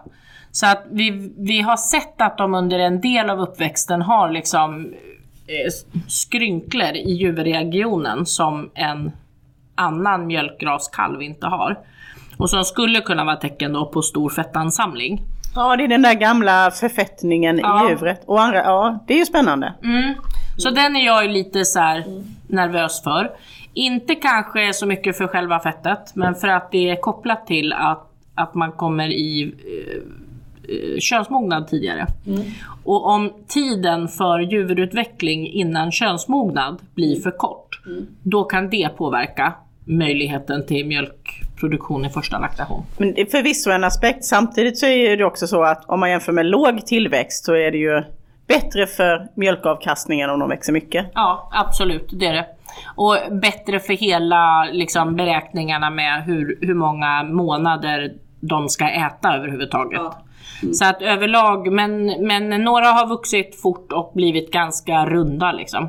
Så 0.57 0.67
att 0.67 0.85
vi, 0.91 1.33
vi 1.39 1.61
har 1.61 1.77
sett 1.77 2.21
att 2.21 2.39
de 2.39 2.55
under 2.55 2.79
en 2.79 3.01
del 3.01 3.31
av 3.31 3.41
uppväxten 3.41 4.03
har 4.03 4.31
liksom 4.31 4.93
eh, 5.47 5.73
skrynklor 6.09 6.91
i 6.95 7.13
juvregionen 7.13 8.27
som 8.27 8.71
en 8.75 9.13
annan 9.75 10.27
mjölkraskalv 10.27 11.23
inte 11.23 11.47
har. 11.47 11.79
Och 12.37 12.51
som 12.51 12.65
skulle 12.65 13.01
kunna 13.01 13.25
vara 13.25 13.37
tecken 13.37 13.73
då 13.73 13.87
på 13.87 14.03
stor 14.03 14.31
fettansamling. 14.31 15.21
Ja, 15.55 15.77
det 15.77 15.85
är 15.85 15.89
den 15.89 16.03
där 16.03 16.15
gamla 16.15 16.71
förfettningen 16.71 17.59
Ja. 17.59 17.87
i 17.87 17.91
djuret. 17.91 18.23
Och 18.27 18.43
andra, 18.43 18.59
ja, 18.59 18.99
det 19.07 19.15
är 19.15 19.19
ju 19.19 19.27
spännande. 19.27 19.75
Så 20.57 20.71
den 20.71 20.97
är 20.97 21.07
jag 21.07 21.23
ju 21.23 21.29
lite 21.31 21.65
så 21.65 21.79
här 21.81 22.05
nervös 22.47 23.03
för. 23.03 23.31
Inte 23.75 24.15
kanske 24.15 24.73
så 24.73 24.87
mycket 24.87 25.17
för 25.17 25.27
själva 25.27 25.61
fettet, 25.61 26.15
men 26.15 26.35
för 26.35 26.49
att 26.49 26.71
det 26.71 26.91
är 26.91 26.97
kopplat 27.01 27.47
till 27.47 27.73
att, 27.73 28.13
att 28.35 28.55
man 28.55 28.73
kommer 28.73 29.09
i 29.09 29.43
eh, 29.43 30.03
könsmognad 31.01 31.69
tidigare. 31.69 32.07
Och 32.85 33.07
om 33.07 33.33
tiden 33.49 34.09
för 34.09 34.39
juvurutveckling 34.39 35.47
innan 35.47 35.93
könsmognad 35.93 36.79
blir 36.95 37.21
för 37.21 37.31
kort, 37.31 37.81
då 38.23 38.45
kan 38.45 38.71
det 38.71 38.89
påverka 38.97 39.55
möjligheten 39.85 40.67
till 40.67 40.87
mjölkproduktion 40.87 42.05
i 42.05 42.11
första 42.11 42.39
laktation. 42.39 42.83
Men 42.99 43.15
det 43.15 43.21
är 43.21 43.27
förvisso 43.27 43.71
en 43.71 43.85
aspekt. 43.85 44.25
Samtidigt 44.25 44.79
så 44.79 44.87
är 44.87 45.17
det 45.17 45.25
också 45.25 45.47
så 45.47 45.63
att 45.63 45.85
om 45.87 46.01
man 46.01 46.11
jämför 46.11 46.33
med 46.33 46.47
låg 46.47 46.87
tillväxt 46.87 47.45
så 47.45 47.55
är 47.55 47.71
det 47.71 47.79
ju 47.79 48.03
bättre 48.47 48.87
för 48.87 49.29
mjölkavkastningen 49.35 50.31
om 50.31 50.41
de 50.41 50.49
växer 50.49 50.73
mycket. 50.73 51.11
Ja, 51.15 51.51
absolut, 51.53 52.11
det 52.13 52.27
är 52.27 52.35
det. 52.35 52.47
Och 52.95 53.17
bättre 53.31 53.81
för 53.81 53.93
hela 53.93 54.65
liksom, 54.73 55.17
beräkningarna 55.17 55.91
med 55.91 56.25
hur, 56.25 56.59
hur 56.61 56.75
många 56.75 57.23
månader 57.23 58.13
de 58.41 58.69
ska 58.69 58.89
äta 58.89 59.37
överhuvudtaget. 59.37 60.01
Så 60.73 60.85
att 60.85 61.03
överlag, 61.03 61.73
men, 61.73 62.07
men 62.27 62.49
några 62.49 62.87
har 62.87 63.07
vuxit 63.07 63.61
fort 63.61 63.93
och 63.93 64.13
blivit 64.15 64.53
ganska 64.53 65.07
runda 65.07 65.53
liksom. 65.53 65.89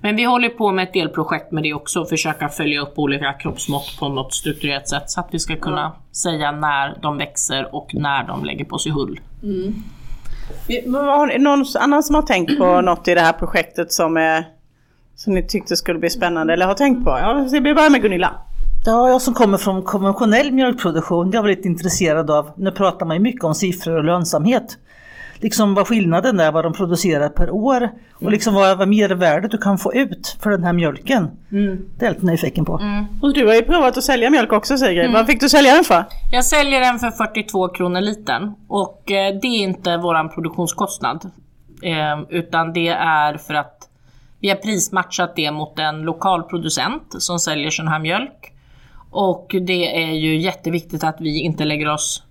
Men 0.00 0.16
vi 0.16 0.24
håller 0.24 0.48
på 0.48 0.72
med 0.72 0.82
ett 0.82 0.92
delprojekt 0.92 1.52
med 1.52 1.62
det 1.62 1.74
också, 1.74 2.04
försöka 2.04 2.48
följa 2.48 2.80
upp 2.80 2.98
olika 2.98 3.32
kroppsmått 3.32 3.96
på 3.98 4.08
något 4.08 4.34
strukturerat 4.34 4.88
sätt 4.88 5.10
så 5.10 5.20
att 5.20 5.28
vi 5.30 5.38
ska 5.38 5.56
kunna 5.56 5.92
säga 6.12 6.52
när 6.52 6.98
de 7.02 7.18
växer 7.18 7.74
och 7.74 7.94
när 7.94 8.24
de 8.24 8.44
lägger 8.44 8.64
på 8.64 8.78
sig 8.78 8.92
hull. 8.92 9.20
Vad 10.86 11.04
har 11.04 11.38
någon 11.38 11.64
annan 11.80 12.02
som 12.02 12.14
har 12.14 12.22
tänkt 12.22 12.58
på 12.58 12.80
något 12.80 13.08
i 13.08 13.14
det 13.14 13.20
här 13.20 13.32
projektet 13.32 13.92
som, 13.92 14.16
är, 14.16 14.44
som 15.16 15.34
ni 15.34 15.46
tyckte 15.46 15.76
skulle 15.76 15.98
bli 15.98 16.10
spännande 16.10 16.52
eller 16.52 16.66
har 16.66 16.74
tänkt 16.74 17.04
på? 17.04 17.10
Ja, 17.10 17.48
vi 17.52 17.74
börjar 17.74 17.90
med 17.90 18.02
Gunilla. 18.02 18.34
Ja, 18.86 19.08
jag 19.08 19.22
som 19.22 19.34
kommer 19.34 19.58
från 19.58 19.82
konventionell 19.82 20.52
mjölkproduktion, 20.52 21.30
jag 21.30 21.42
var 21.42 21.48
lite 21.48 21.68
intresserad 21.68 22.30
av, 22.30 22.50
nu 22.56 22.70
pratar 22.70 23.06
man 23.06 23.16
ju 23.16 23.22
mycket 23.22 23.44
om 23.44 23.54
siffror 23.54 23.96
och 23.96 24.04
lönsamhet. 24.04 24.78
Liksom 25.40 25.74
vad 25.74 25.86
skillnaden 25.88 26.40
är, 26.40 26.52
vad 26.52 26.64
de 26.64 26.72
producerar 26.72 27.28
per 27.28 27.50
år 27.50 27.90
och 28.14 28.30
liksom 28.30 28.54
vad, 28.54 28.78
vad 28.78 28.88
mervärdet 28.88 29.50
du 29.50 29.58
kan 29.58 29.78
få 29.78 29.94
ut 29.94 30.36
för 30.42 30.50
den 30.50 30.64
här 30.64 30.72
mjölken. 30.72 31.30
Det 31.98 32.04
är 32.04 32.08
jag 32.08 32.14
lite 32.14 32.26
nyfiken 32.26 32.64
på. 32.64 32.80
Och 33.22 33.34
du 33.34 33.46
har 33.46 33.54
ju 33.54 33.62
provat 33.62 33.96
att 33.98 34.04
sälja 34.04 34.30
mjölk 34.30 34.52
också 34.52 34.78
Sigrid. 34.78 35.12
Vad 35.12 35.26
fick 35.26 35.40
du 35.40 35.48
sälja 35.48 35.74
den 35.74 35.84
för? 35.84 36.04
Jag 36.32 36.44
säljer 36.44 36.80
den 36.80 36.98
för 36.98 37.10
42 37.10 37.68
kronor 37.68 38.00
litern 38.00 38.54
och 38.68 39.10
eh, 39.10 39.34
det 39.42 39.46
är 39.46 39.62
inte 39.62 39.96
våran 39.96 40.28
produktionskostnad. 40.28 41.30
Eh, 41.82 42.20
utan 42.28 42.72
det 42.72 42.88
är 42.88 43.36
för 43.36 43.54
att 43.54 43.88
vi 44.40 44.48
har 44.48 44.56
prismatchat 44.56 45.36
det 45.36 45.50
mot 45.50 45.78
en 45.78 46.02
lokal 46.02 46.42
producent 46.42 47.14
som 47.18 47.38
säljer 47.38 47.70
sån 47.70 47.88
här 47.88 47.98
mjölk. 47.98 48.53
Och 49.14 49.56
det 49.62 50.02
är 50.04 50.12
ju 50.12 50.36
jätteviktigt 50.40 51.04
att 51.04 51.16
vi 51.20 51.40
inte 51.40 51.64
lägger 51.64 51.88
oss 51.88 52.22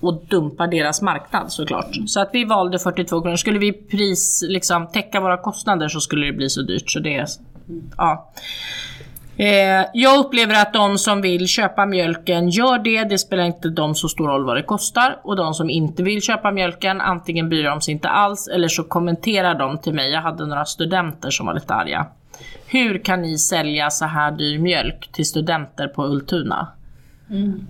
och 0.00 0.24
dumpar 0.24 0.66
deras 0.66 1.02
marknad 1.02 1.52
såklart. 1.52 1.96
Så 2.06 2.20
att 2.20 2.30
vi 2.32 2.44
valde 2.44 2.78
42 2.78 3.20
kronor. 3.20 3.36
Skulle 3.36 3.58
vi 3.58 3.72
pris, 3.72 4.44
liksom, 4.48 4.86
täcka 4.86 5.20
våra 5.20 5.36
kostnader 5.36 5.88
så 5.88 6.00
skulle 6.00 6.26
det 6.26 6.32
bli 6.32 6.50
så 6.50 6.62
dyrt. 6.62 6.90
Så 6.90 7.00
det 7.00 7.16
är, 7.16 7.26
ja. 7.96 8.32
Eh, 9.36 9.86
jag 9.94 10.18
upplever 10.18 10.54
att 10.54 10.72
de 10.72 10.98
som 10.98 11.22
vill 11.22 11.46
köpa 11.46 11.86
mjölken 11.86 12.48
gör 12.48 12.78
det. 12.78 13.04
Det 13.04 13.18
spelar 13.18 13.44
inte 13.44 13.68
de 13.68 13.94
så 13.94 14.08
stor 14.08 14.28
roll 14.28 14.44
vad 14.44 14.56
det 14.56 14.62
kostar. 14.62 15.20
Och 15.24 15.36
de 15.36 15.54
som 15.54 15.70
inte 15.70 16.02
vill 16.02 16.22
köpa 16.22 16.50
mjölken, 16.50 17.00
antingen 17.00 17.48
bryr 17.48 17.64
de 17.64 17.80
sig 17.80 17.94
inte 17.94 18.08
alls 18.08 18.48
eller 18.48 18.68
så 18.68 18.84
kommenterar 18.84 19.54
de 19.54 19.78
till 19.78 19.94
mig. 19.94 20.10
Jag 20.10 20.22
hade 20.22 20.46
några 20.46 20.64
studenter 20.64 21.30
som 21.30 21.46
var 21.46 21.54
lite 21.54 21.74
arga. 21.74 22.06
Hur 22.66 23.04
kan 23.04 23.22
ni 23.22 23.38
sälja 23.38 23.90
så 23.90 24.04
här 24.04 24.30
dyr 24.30 24.58
mjölk 24.58 25.08
till 25.12 25.26
studenter 25.26 25.88
på 25.88 26.04
Ultuna? 26.06 26.68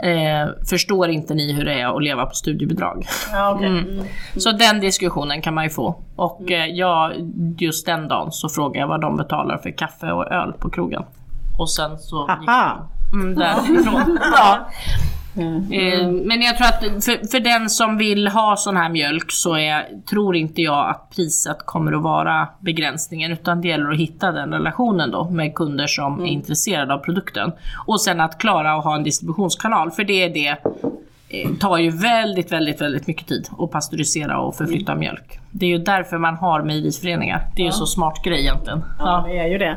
Eh, 0.03 0.49
förstår 0.71 1.09
inte 1.09 1.35
ni 1.35 1.53
hur 1.53 1.65
det 1.65 1.81
är 1.81 1.97
att 1.97 2.03
leva 2.03 2.27
på 2.27 2.35
studiebidrag? 2.35 3.07
Mm. 3.63 4.03
Så 4.37 4.53
den 4.53 4.81
diskussionen 4.81 5.43
kan 5.43 5.55
man 5.55 5.65
ju 5.65 5.71
få. 5.71 6.03
Och 6.17 6.51
eh, 6.51 6.67
jag, 6.67 7.13
just 7.59 7.87
den 7.87 8.09
dagen 8.09 8.33
så 8.33 8.49
frågade 8.49 8.79
jag 8.79 8.89
vad 8.89 9.01
de 9.01 9.17
betalar 9.17 9.59
för 9.59 9.71
kaffe 9.71 10.13
och 10.13 10.33
öl 10.33 10.53
på 10.53 10.71
krogen. 10.71 11.03
Och 11.59 11.71
sen 11.71 11.99
så 11.99 12.21
gick 12.41 12.49
Aha. 12.49 12.89
mm, 13.13 13.35
därifrån. 13.35 14.19
ja. 14.33 14.71
Eh, 15.39 16.09
Men 16.09 16.43
jag 16.43 16.57
tror 16.57 16.67
att 16.67 17.05
för, 17.05 17.29
för 17.31 17.41
den 17.41 17.71
som 17.71 17.97
vill 17.99 18.29
ha 18.29 18.57
sån 18.57 18.77
här 18.77 18.89
mjölk 18.89 19.33
så 19.33 19.57
är, 19.57 19.87
tror 20.11 20.37
inte 20.37 20.63
jag 20.63 20.91
att 20.91 21.11
priset 21.17 21.57
kommer 21.59 21.93
att 21.93 22.03
vara 22.03 22.49
begränsningen 22.61 23.33
utan 23.33 23.61
det 23.61 23.69
gäller 23.69 23.91
att 23.91 23.99
hitta 23.99 24.33
den 24.33 24.53
relationen 24.53 25.11
då 25.11 25.25
med 25.31 25.55
kunder 25.55 25.87
som 25.87 26.21
är 26.23 26.27
intresserade 26.27 26.95
av 26.95 26.99
produkten. 26.99 27.53
Och 27.87 28.01
sen 28.01 28.21
att 28.21 28.39
klara 28.39 28.73
att 28.73 28.85
ha 28.85 28.95
en 28.95 29.03
distributionskanal 29.03 29.91
för 29.91 30.05
det 30.05 30.25
är 30.25 30.31
det 30.31 30.57
eh, 31.29 31.51
tar 31.61 31.79
ju 31.79 31.91
väldigt, 31.91 32.53
väldigt, 32.53 32.81
väldigt 32.81 33.07
mycket 33.07 33.27
tid 33.27 33.49
att 33.59 33.71
pastörisera 33.71 34.39
och 34.41 34.57
förflytta 34.57 34.95
mjölk. 34.95 35.39
Det 35.51 35.67
är 35.67 35.71
ju 35.71 35.79
därför 35.79 36.19
man 36.19 36.37
har 36.37 36.63
mejeriföreningar. 36.63 37.41
Det 37.57 37.63
är 37.63 37.67
ju 37.67 37.73
så 37.73 37.87
smart 37.87 38.25
grej 38.25 38.41
egentligen. 38.41 38.85
Ja, 38.99 39.25
det 39.29 39.39
är 39.39 39.47
ju 39.47 39.59
det. 39.59 39.77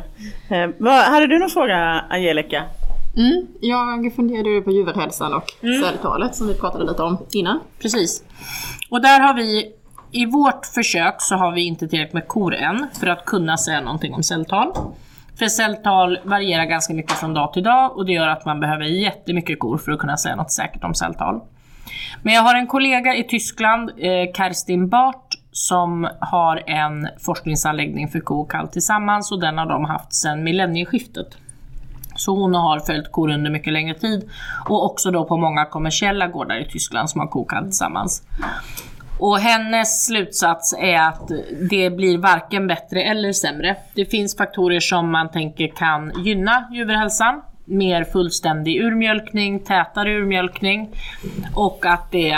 Eh, 0.49 0.69
vad, 0.79 1.03
hade 1.03 1.27
du 1.27 1.39
någon 1.39 1.49
fråga 1.49 2.03
Angelica? 2.09 2.63
Mm, 3.17 3.47
jag 3.61 4.15
funderade 4.15 4.49
ju 4.49 4.61
på 4.61 4.71
djurhälsan 4.71 5.33
och 5.33 5.51
celltalet 5.83 6.35
som 6.35 6.47
vi 6.47 6.53
pratade 6.53 6.85
lite 6.85 7.03
om 7.03 7.17
innan. 7.31 7.59
Precis. 7.81 8.23
Och 8.89 9.01
där 9.01 9.19
har 9.19 9.33
vi, 9.33 9.71
i 10.11 10.25
vårt 10.25 10.65
försök 10.65 11.15
så 11.21 11.35
har 11.35 11.51
vi 11.51 11.65
inte 11.65 11.87
tillräckligt 11.87 12.13
med 12.13 12.27
kor 12.27 12.55
än 12.55 12.87
för 12.99 13.07
att 13.07 13.25
kunna 13.25 13.57
säga 13.57 13.81
någonting 13.81 14.13
om 14.13 14.23
celltal. 14.23 14.73
För 15.39 15.47
celltal 15.47 16.19
varierar 16.23 16.65
ganska 16.65 16.93
mycket 16.93 17.11
från 17.11 17.33
dag 17.33 17.53
till 17.53 17.63
dag 17.63 17.97
och 17.97 18.05
det 18.05 18.11
gör 18.11 18.27
att 18.27 18.45
man 18.45 18.59
behöver 18.59 18.83
jättemycket 18.83 19.59
kor 19.59 19.77
för 19.77 19.91
att 19.91 19.99
kunna 19.99 20.17
säga 20.17 20.35
något 20.35 20.51
säkert 20.51 20.83
om 20.83 20.93
celltal. 20.93 21.41
Men 22.23 22.33
jag 22.33 22.41
har 22.41 22.55
en 22.55 22.67
kollega 22.67 23.15
i 23.15 23.23
Tyskland, 23.23 23.89
eh, 23.89 24.33
Kerstin 24.37 24.89
Bart, 24.89 25.35
som 25.51 26.09
har 26.19 26.63
en 26.69 27.07
forskningsanläggning 27.19 28.07
för 28.07 28.19
ko 28.19 28.41
och 28.41 28.51
kalv 28.51 28.67
tillsammans 28.67 29.31
och 29.31 29.41
den 29.41 29.57
har 29.57 29.65
de 29.65 29.85
haft 29.85 30.13
sedan 30.13 30.43
millennieskiftet. 30.43 31.27
Så 32.19 32.35
hon 32.35 32.55
har 32.55 32.79
följt 32.79 33.11
kor 33.11 33.29
under 33.31 33.51
mycket 33.51 33.73
längre 33.73 33.93
tid 33.93 34.29
och 34.69 34.85
också 34.85 35.11
då 35.11 35.25
på 35.25 35.37
många 35.37 35.65
kommersiella 35.65 36.27
gårdar 36.27 36.57
i 36.57 36.65
Tyskland 36.65 37.09
som 37.09 37.21
har 37.21 37.27
kokat 37.27 37.63
tillsammans. 37.63 38.23
Och 39.19 39.39
hennes 39.39 40.05
slutsats 40.05 40.75
är 40.79 41.01
att 41.01 41.31
det 41.69 41.89
blir 41.89 42.17
varken 42.17 42.67
bättre 42.67 43.01
eller 43.03 43.33
sämre. 43.33 43.75
Det 43.95 44.05
finns 44.05 44.37
faktorer 44.37 44.79
som 44.79 45.11
man 45.11 45.29
tänker 45.29 45.67
kan 45.67 46.23
gynna 46.25 46.67
djurhälsan. 46.71 47.41
Mer 47.65 48.03
fullständig 48.03 48.81
urmjölkning, 48.81 49.59
tätare 49.59 50.15
urmjölkning 50.15 50.89
och 51.55 51.85
att 51.85 52.11
det 52.11 52.35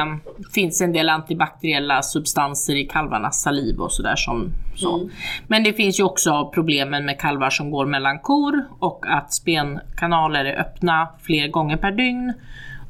finns 0.54 0.82
en 0.82 0.94
del 0.94 1.10
antibakteriella 1.10 2.02
substanser 2.02 2.76
i 2.76 2.86
kalvarnas 2.86 3.42
saliv 3.42 3.80
och 3.80 3.92
sådär 3.92 4.16
som 4.16 4.54
så. 4.82 5.10
Men 5.48 5.64
det 5.64 5.74
finns 5.74 6.00
ju 6.00 6.04
också 6.04 6.52
problemen 6.54 7.06
med 7.06 7.20
kalvar 7.20 7.50
som 7.50 7.72
går 7.72 7.86
mellan 7.86 8.20
kor 8.20 8.66
och 8.80 9.06
att 9.08 9.34
spenkanaler 9.34 10.46
är 10.46 10.60
öppna 10.60 11.08
fler 11.22 11.48
gånger 11.48 11.78
per 11.78 11.92
dygn 11.92 12.34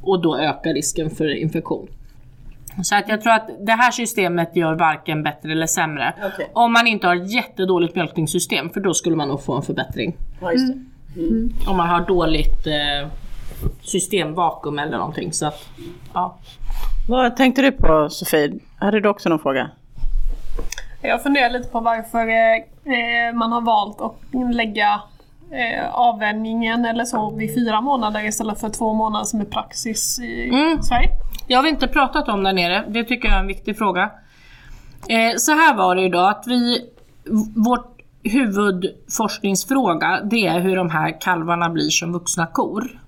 och 0.02 0.22
då 0.22 0.38
ökar 0.38 0.74
risken 0.74 1.10
för 1.10 1.36
infektion. 1.36 1.88
Så 2.84 2.96
att 2.96 3.10
jag 3.10 3.22
tror 3.22 3.34
att 3.34 3.50
det 3.60 3.72
här 3.72 3.92
systemet 3.92 4.56
gör 4.56 4.74
varken 4.74 5.24
bättre 5.24 5.52
eller 5.52 5.66
sämre. 5.66 6.14
Okej. 6.34 6.50
Om 6.54 6.74
man 6.74 6.88
inte 6.88 7.08
har 7.08 7.16
ett 7.16 7.34
jättedåligt 7.34 7.96
mjölkningssystem, 7.96 8.70
för 8.70 8.80
då 8.80 8.94
skulle 8.94 9.16
man 9.16 9.28
nog 9.28 9.44
få 9.44 9.56
en 9.56 9.62
förbättring. 9.62 10.16
Ja, 10.42 10.52
just 10.52 10.68
det. 10.68 10.84
Om 11.68 11.78
man 11.78 11.90
har 11.90 12.06
dåligt 12.08 12.68
eh, 12.68 13.10
systemvakuum 13.82 14.80
eller 14.80 14.98
någonting. 14.98 15.34
Så 15.34 15.46
att, 15.46 15.68
ja. 16.14 16.38
Vad 17.10 17.36
tänkte 17.36 17.62
du 17.62 17.72
på 17.72 18.10
Sofie? 18.10 18.60
Hade 18.76 19.00
du 19.00 19.10
också 19.10 19.30
någon 19.30 19.40
fråga? 19.40 19.70
Jag 21.02 21.24
funderar 21.24 21.50
lite 21.50 21.70
på 21.70 21.80
varför 21.80 22.28
eh, 22.28 23.34
man 23.34 23.52
har 23.52 23.62
valt 23.62 24.02
att 24.02 24.56
lägga 24.56 25.02
eh, 25.52 25.94
avvänjningen 25.94 26.86
eller 26.86 27.06
så 27.06 27.36
vid 27.36 27.54
fyra 27.56 27.82
månader 27.82 28.28
istället 28.28 28.60
för 28.60 28.70
två 28.70 28.94
månader 28.94 29.26
som 29.26 29.42
är 29.42 29.46
praxis 29.46 30.20
i 30.20 30.50
Mm. 30.50 30.82
Sverige. 30.82 31.10
Det 31.48 31.54
har 31.54 31.64
vi 31.64 31.70
inte 31.70 31.88
pratat 31.88 32.30
om 32.30 32.44
där 32.44 32.54
nere. 32.54 32.84
Det 32.88 33.04
tycker 33.04 33.28
jag 33.28 33.36
är 33.38 33.42
en 33.42 33.48
viktig 33.48 33.78
fråga. 33.78 34.12
Eh, 35.10 35.36
så 35.38 35.52
här 35.52 35.76
var 35.76 35.96
det 35.96 36.10
då 36.10 36.20
att 36.20 36.44
vi, 36.48 36.90
vårt 37.56 38.02
huvudforskningsfråga 38.24 40.20
det 40.24 40.48
är 40.48 40.60
hur 40.60 40.76
de 40.76 40.90
här 40.90 41.22
kalvarna 41.22 41.70
blir 41.70 41.90
som 41.90 42.14
vuxna 42.14 42.46
kor. 42.46 43.00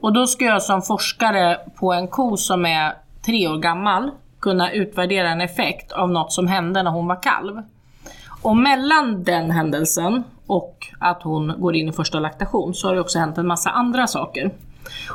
Och 0.00 0.12
då 0.12 0.26
ska 0.26 0.44
jag 0.44 0.62
som 0.62 0.82
forskare 0.82 1.58
på 1.74 1.92
en 1.92 2.08
ko 2.08 2.36
som 2.36 2.66
är 2.66 2.92
tre 3.26 3.48
år 3.48 3.58
gammal 3.58 4.10
kunna 4.44 4.72
utvärdera 4.72 5.30
en 5.30 5.40
effekt 5.40 5.92
av 5.92 6.10
något 6.10 6.32
som 6.32 6.46
hände 6.46 6.82
när 6.82 6.90
hon 6.90 7.06
var 7.06 7.22
kalv. 7.22 7.62
Och 8.42 8.56
mellan 8.56 9.24
den 9.24 9.50
händelsen 9.50 10.24
och 10.46 10.78
att 10.98 11.22
hon 11.22 11.60
går 11.60 11.76
in 11.76 11.88
i 11.88 11.92
första 11.92 12.20
laktation 12.20 12.74
så 12.74 12.88
har 12.88 12.94
det 12.94 13.00
också 13.00 13.18
hänt 13.18 13.38
en 13.38 13.46
massa 13.46 13.70
andra 13.70 14.06
saker. 14.06 14.50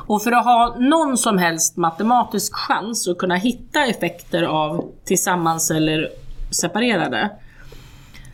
Och 0.08 0.22
för 0.22 0.32
att 0.32 0.46
ha 0.46 0.76
någon 0.80 1.18
som 1.18 1.38
helst 1.38 1.78
matematisk 1.78 2.56
chans 2.56 3.08
att 3.08 3.18
kunna 3.18 3.36
hitta 3.36 3.86
effekter 3.86 4.44
av 4.44 4.92
tillsammans 5.06 5.72
eller 5.72 6.10
separerade 6.52 7.30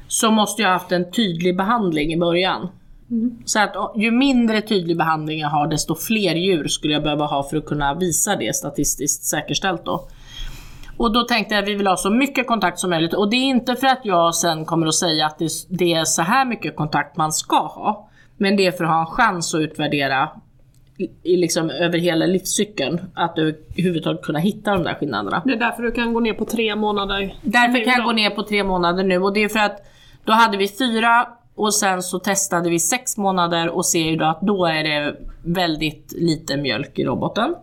så 0.07 0.31
måste 0.31 0.61
jag 0.61 0.69
ha 0.69 0.73
haft 0.73 0.91
en 0.91 1.11
tydlig 1.11 1.57
behandling 1.57 2.13
i 2.13 2.17
början. 2.17 2.67
Så 3.45 3.59
att 3.59 3.75
ju 3.95 4.11
mindre 4.11 4.61
tydlig 4.61 4.97
behandling 4.97 5.39
jag 5.39 5.49
har 5.49 5.67
desto 5.67 5.95
fler 5.95 6.35
djur 6.35 6.67
skulle 6.67 6.93
jag 6.93 7.03
behöva 7.03 7.25
ha 7.25 7.43
för 7.43 7.57
att 7.57 7.65
kunna 7.65 7.93
visa 7.93 8.35
det 8.35 8.55
statistiskt 8.55 9.23
säkerställt 9.23 9.85
då. 9.85 10.07
Och 10.97 11.13
då 11.13 11.23
tänkte 11.23 11.55
jag 11.55 11.63
att 11.63 11.69
vi 11.69 11.75
vill 11.75 11.87
ha 11.87 11.97
så 11.97 12.09
mycket 12.09 12.47
kontakt 12.47 12.79
som 12.79 12.89
möjligt 12.89 13.13
och 13.13 13.29
det 13.29 13.35
är 13.35 13.43
inte 13.43 13.75
för 13.75 13.87
att 13.87 14.01
jag 14.03 14.35
sen 14.35 14.65
kommer 14.65 14.87
att 14.87 14.95
säga 14.95 15.25
att 15.25 15.39
det, 15.69 15.93
är 15.93 16.03
så 16.03 16.21
här 16.21 16.45
mycket 16.45 16.75
kontakt 16.75 17.17
man 17.17 17.31
ska 17.31 17.57
ha. 17.57 18.09
Men 18.37 18.57
det 18.57 18.65
är 18.65 18.71
för 18.71 18.83
att 18.83 18.89
ha 18.89 18.99
en 18.99 19.05
chans 19.05 19.53
att 19.53 19.61
utvärdera 19.61 20.29
i, 21.23 21.37
liksom 21.37 21.69
över 21.69 21.97
hela 21.97 22.25
livscykeln. 22.25 23.01
Att 23.13 23.37
överhuvudtaget 23.37 24.21
kunna 24.21 24.39
hitta 24.39 24.73
de 24.73 24.83
där 24.83 24.93
skillnaderna. 24.93 25.41
Det 25.45 25.53
är 25.53 25.57
därför 25.57 25.83
du 25.83 25.91
kan 25.91 26.13
gå 26.13 26.19
ner 26.19 26.33
på 26.33 26.45
tre 26.45 26.75
månader. 26.75 27.35
Därför 27.41 27.73
nu 27.73 27.79
kan 27.79 27.93
jag 27.93 28.01
då. 28.01 28.05
gå 28.05 28.11
ner 28.11 28.29
på 28.29 28.43
tre 28.43 28.63
månader 28.63 29.03
nu 29.03 29.17
och 29.17 29.33
det 29.33 29.43
är 29.43 29.49
för 29.49 29.59
att 29.59 29.85
då 30.23 30.33
hade 30.33 30.57
vi 30.57 30.67
fyra 30.67 31.27
och 31.55 31.73
sen 31.73 32.03
så 32.03 32.19
testade 32.19 32.69
vi 32.69 32.79
sex 32.79 33.17
månader 33.17 33.69
och 33.69 33.85
ser 33.85 34.09
ju 34.09 34.15
då 34.15 34.25
att 34.25 34.41
då 34.41 34.65
är 34.65 34.83
det 34.83 35.15
väldigt 35.43 36.13
lite 36.17 36.57
mjölk 36.57 36.99
i 36.99 37.03
roboten. 37.03 37.55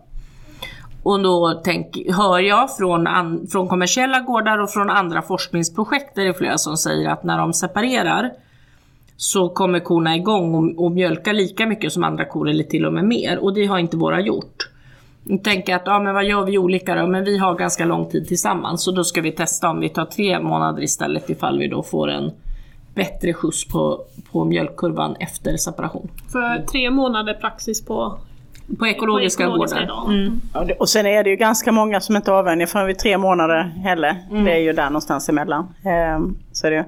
Och 1.03 1.23
då 1.23 1.61
tänk, 1.63 1.97
hör 2.09 2.39
jag 2.39 2.77
från, 2.77 3.07
an, 3.07 3.47
från 3.51 3.67
kommersiella 3.67 4.19
gårdar 4.19 4.57
och 4.57 4.69
från 4.69 4.89
andra 4.89 5.21
forskningsprojekt 5.21 6.15
där 6.15 6.23
det 6.23 6.29
är 6.29 6.33
flera 6.33 6.57
som 6.57 6.77
säger 6.77 7.09
att 7.09 7.23
när 7.23 7.37
de 7.37 7.53
separerar 7.53 8.31
så 9.17 9.49
kommer 9.49 9.79
korna 9.79 10.15
igång 10.15 10.55
och, 10.55 10.85
och 10.85 10.91
mjölka 10.91 11.31
lika 11.33 11.65
mycket 11.65 11.93
som 11.93 12.03
andra 12.03 12.25
kor 12.25 12.49
eller 12.49 12.63
till 12.63 12.85
och 12.85 12.93
med 12.93 13.05
mer 13.05 13.37
och 13.37 13.53
det 13.53 13.65
har 13.65 13.77
inte 13.77 13.97
våra 13.97 14.21
gjort. 14.21 14.69
Jag 15.23 15.43
tänker 15.43 15.75
att, 15.75 15.81
ja 15.85 15.99
men 15.99 16.13
vad 16.13 16.25
gör 16.25 16.45
vi 16.45 16.57
olika 16.57 16.95
då? 16.95 17.07
Men 17.07 17.23
vi 17.23 17.37
har 17.37 17.55
ganska 17.55 17.85
lång 17.85 18.09
tid 18.09 18.27
tillsammans 18.27 18.83
så 18.83 18.91
då 18.91 19.03
ska 19.03 19.21
vi 19.21 19.31
testa 19.31 19.69
om 19.69 19.79
vi 19.79 19.89
tar 19.89 20.05
tre 20.05 20.39
månader 20.39 20.83
istället 20.83 21.29
ifall 21.29 21.59
vi 21.59 21.67
då 21.67 21.83
får 21.83 22.09
en 22.09 22.31
bättre 22.95 23.33
skjuts 23.33 23.67
på, 23.67 24.01
på 24.31 24.45
mjölkkurvan 24.45 25.15
efter 25.19 25.57
separation. 25.57 26.09
För 26.31 26.65
tre 26.71 26.89
månader 26.89 27.33
praxis 27.33 27.85
på, 27.85 28.17
på 28.79 28.87
ekologiska, 28.87 29.43
på 29.43 29.49
ekologiska 29.49 29.79
gårdar. 29.79 30.13
Mm. 30.13 30.41
Och 30.79 30.89
sen 30.89 31.05
är 31.05 31.23
det 31.23 31.29
ju 31.29 31.35
ganska 31.35 31.71
många 31.71 31.99
som 32.01 32.15
inte 32.15 32.31
avvänjer 32.31 32.67
förrän 32.67 32.87
vid 32.87 32.97
tre 32.97 33.17
månader 33.17 33.63
heller. 33.83 34.15
Det 34.45 34.51
är 34.51 34.57
ju 34.59 34.73
där 34.73 34.85
någonstans 34.85 35.29
emellan. 35.29 35.73
Ehm, 35.85 36.35
Så 36.51 36.67
är 36.67 36.71
det. 36.71 36.85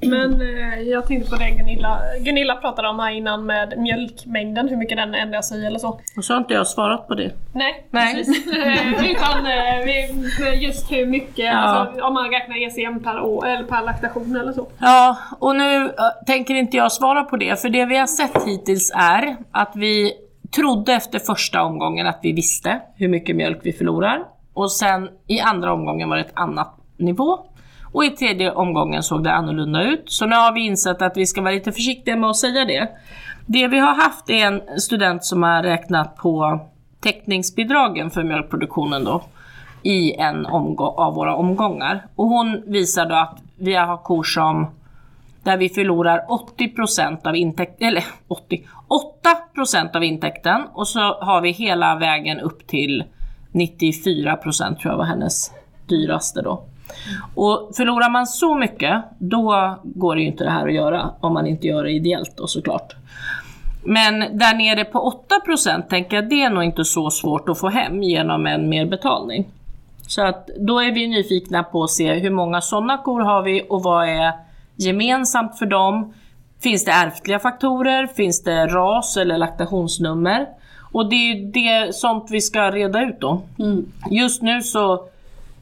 Men 0.00 0.40
eh, 0.40 0.80
jag 0.82 1.06
tänkte 1.06 1.30
på 1.30 1.36
det 1.36 1.50
Gunilla, 1.50 1.98
Gunilla 2.20 2.54
pratade 2.54 2.88
om 2.88 2.98
här 2.98 3.10
innan 3.10 3.46
med 3.46 3.74
mjölkmängden, 3.78 4.68
hur 4.68 4.76
mycket 4.76 4.96
den 4.96 5.14
ändrar 5.14 5.42
sig 5.42 5.66
eller 5.66 5.78
så. 5.78 6.00
Och 6.16 6.24
så 6.24 6.32
har 6.32 6.38
inte 6.38 6.54
jag 6.54 6.66
svarat 6.66 7.08
på 7.08 7.14
det. 7.14 7.32
Nej, 7.52 7.86
Nej. 7.90 8.14
precis. 8.14 8.46
Eh, 8.56 9.10
Utan 9.10 9.46
eh, 9.46 10.62
just 10.62 10.92
hur 10.92 11.06
mycket, 11.06 11.44
Ja. 11.44 11.52
alltså, 11.52 12.02
om 12.04 12.14
man 12.14 12.30
räknar 12.30 12.56
ECM 12.66 13.02
per 13.02 13.20
år 13.20 13.46
eller 13.46 13.62
per 13.64 13.82
laktation 13.82 14.36
eller 14.36 14.52
så. 14.52 14.66
Ja, 14.78 15.18
och 15.38 15.56
nu 15.56 15.84
äh, 15.84 15.90
tänker 16.26 16.54
inte 16.54 16.76
jag 16.76 16.92
svara 16.92 17.22
på 17.24 17.36
det, 17.36 17.60
för 17.60 17.68
det 17.68 17.84
vi 17.84 17.96
har 17.96 18.06
sett 18.06 18.42
hittills 18.46 18.92
är 18.94 19.36
att 19.52 19.72
vi 19.74 20.12
trodde 20.50 20.92
efter 20.92 21.18
första 21.18 21.62
omgången 21.62 22.06
att 22.06 22.18
vi 22.22 22.32
visste 22.32 22.80
hur 22.94 23.08
mycket 23.08 23.36
mjölk 23.36 23.58
vi 23.62 23.72
förlorar. 23.72 24.24
Och 24.54 24.72
sen 24.72 25.08
i 25.26 25.40
andra 25.40 25.72
omgången 25.72 26.08
var 26.08 26.16
det 26.16 26.22
ett 26.22 26.32
annat 26.34 26.74
nivå. 26.96 27.38
Och 27.92 28.04
i 28.04 28.10
tredje 28.10 28.52
omgången 28.52 29.02
såg 29.02 29.24
det 29.24 29.32
annorlunda 29.32 29.82
ut. 29.82 30.02
Så 30.06 30.26
nu 30.26 30.36
har 30.36 30.52
vi 30.52 30.60
insett 30.60 31.02
att 31.02 31.16
vi 31.16 31.26
ska 31.26 31.42
vara 31.42 31.52
lite 31.52 31.72
försiktiga 31.72 32.16
med 32.16 32.30
att 32.30 32.36
säga 32.36 32.64
det. 32.64 32.88
Det 33.46 33.68
vi 33.68 33.78
har 33.78 33.94
haft 33.94 34.30
är 34.30 34.46
en 34.46 34.80
student 34.80 35.24
som 35.24 35.42
har 35.42 35.62
räknat 35.62 36.16
på 36.16 36.60
täckningsbidragen 37.00 38.10
för 38.10 38.22
mjölkproduktionen 38.22 39.04
då 39.04 39.22
i 39.82 40.14
en 40.14 40.46
av 40.46 41.14
våra 41.14 41.34
omgångar. 41.34 42.06
Och 42.16 42.26
hon 42.26 42.62
visar 42.66 43.06
då 43.06 43.14
att 43.14 43.38
vi 43.56 43.74
har 43.74 43.96
kor 43.96 44.22
som 44.22 44.66
där 45.48 45.56
vi 45.56 45.68
förlorar 45.68 46.24
80% 46.58 47.26
av 47.26 47.36
intäkten, 47.36 47.88
eller 47.88 48.04
80, 48.28 48.62
8% 49.64 49.96
av 49.96 50.04
intäkten 50.04 50.62
och 50.72 50.88
så 50.88 51.00
har 51.00 51.40
vi 51.40 51.50
hela 51.50 51.96
vägen 51.96 52.40
upp 52.40 52.66
till 52.66 53.04
94% 53.52 54.76
tror 54.76 54.92
jag 54.92 54.96
var 54.96 55.04
hennes 55.04 55.50
dyraste 55.86 56.42
då. 56.42 56.62
Och 57.34 57.70
förlorar 57.76 58.10
man 58.10 58.26
så 58.26 58.54
mycket, 58.54 59.04
då 59.18 59.76
går 59.82 60.14
det 60.14 60.20
ju 60.20 60.26
inte 60.26 60.44
det 60.44 60.50
här 60.50 60.66
att 60.68 60.74
göra 60.74 61.10
om 61.20 61.32
man 61.32 61.46
inte 61.46 61.66
gör 61.66 61.84
det 61.84 61.90
ideellt 61.90 62.36
då 62.36 62.46
såklart. 62.46 62.94
Men 63.84 64.38
där 64.38 64.54
nere 64.54 64.84
på 64.84 65.14
8% 65.46 65.82
tänker 65.82 66.16
jag 66.16 66.28
det 66.28 66.42
är 66.42 66.50
nog 66.50 66.64
inte 66.64 66.84
så 66.84 67.10
svårt 67.10 67.48
att 67.48 67.58
få 67.58 67.68
hem 67.68 68.02
genom 68.02 68.46
en 68.46 68.68
mer 68.68 68.86
betalning. 68.86 69.46
Så 70.08 70.22
att 70.22 70.50
då 70.58 70.80
är 70.80 70.92
vi 70.92 71.08
nyfikna 71.08 71.62
på 71.62 71.82
att 71.84 71.90
se 71.90 72.14
hur 72.14 72.30
många 72.30 72.60
sådana 72.60 72.98
kor 72.98 73.20
har 73.20 73.42
vi 73.42 73.66
och 73.68 73.82
vad 73.82 74.08
är 74.08 74.47
gemensamt 74.78 75.58
för 75.58 75.66
dem? 75.66 76.14
Finns 76.62 76.84
det 76.84 76.90
ärftliga 76.92 77.38
faktorer? 77.38 78.06
Finns 78.06 78.42
det 78.42 78.66
ras 78.66 79.16
eller 79.16 79.38
laktationsnummer? 79.38 80.46
Och 80.92 81.08
det 81.10 81.16
är 81.16 81.34
det 81.86 81.94
sånt 81.94 82.26
vi 82.30 82.40
ska 82.40 82.70
reda 82.70 83.02
ut 83.02 83.20
då. 83.20 83.42
Just 84.10 84.42
nu 84.42 84.62
så, 84.62 85.04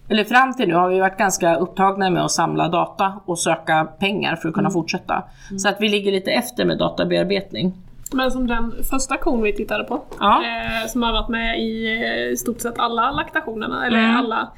eller 0.09 0.24
fram 0.24 0.55
till 0.55 0.68
nu 0.68 0.74
har 0.74 0.88
vi 0.88 1.00
varit 1.00 1.18
ganska 1.18 1.57
upptagna 1.57 2.11
med 2.11 2.24
att 2.24 2.31
samla 2.31 2.68
data 2.68 3.12
och 3.24 3.38
söka 3.38 3.85
pengar 3.98 4.37
för 4.37 4.48
att 4.48 4.55
kunna 4.55 4.70
fortsätta. 4.70 5.24
Så 5.59 5.68
att 5.68 5.76
vi 5.81 5.88
ligger 5.88 6.12
lite 6.12 6.31
efter 6.31 6.64
med 6.64 6.79
databearbetning. 6.79 7.72
Men 8.12 8.31
som 8.31 8.46
den 8.46 8.74
första 8.90 9.16
kon 9.16 9.42
vi 9.42 9.52
tittade 9.52 9.85
på, 9.85 10.02
Ja. 10.20 10.42
eh, 10.44 10.88
som 10.88 11.02
har 11.02 11.12
varit 11.12 11.29
med 11.29 11.61
i 11.61 11.87
eh, 12.31 12.37
stort 12.37 12.61
sett 12.61 12.79
alla 12.79 13.11
laktationerna, 13.11 13.87
eller 13.87 13.98
Mm. 13.98 14.16
alla, 14.16 14.48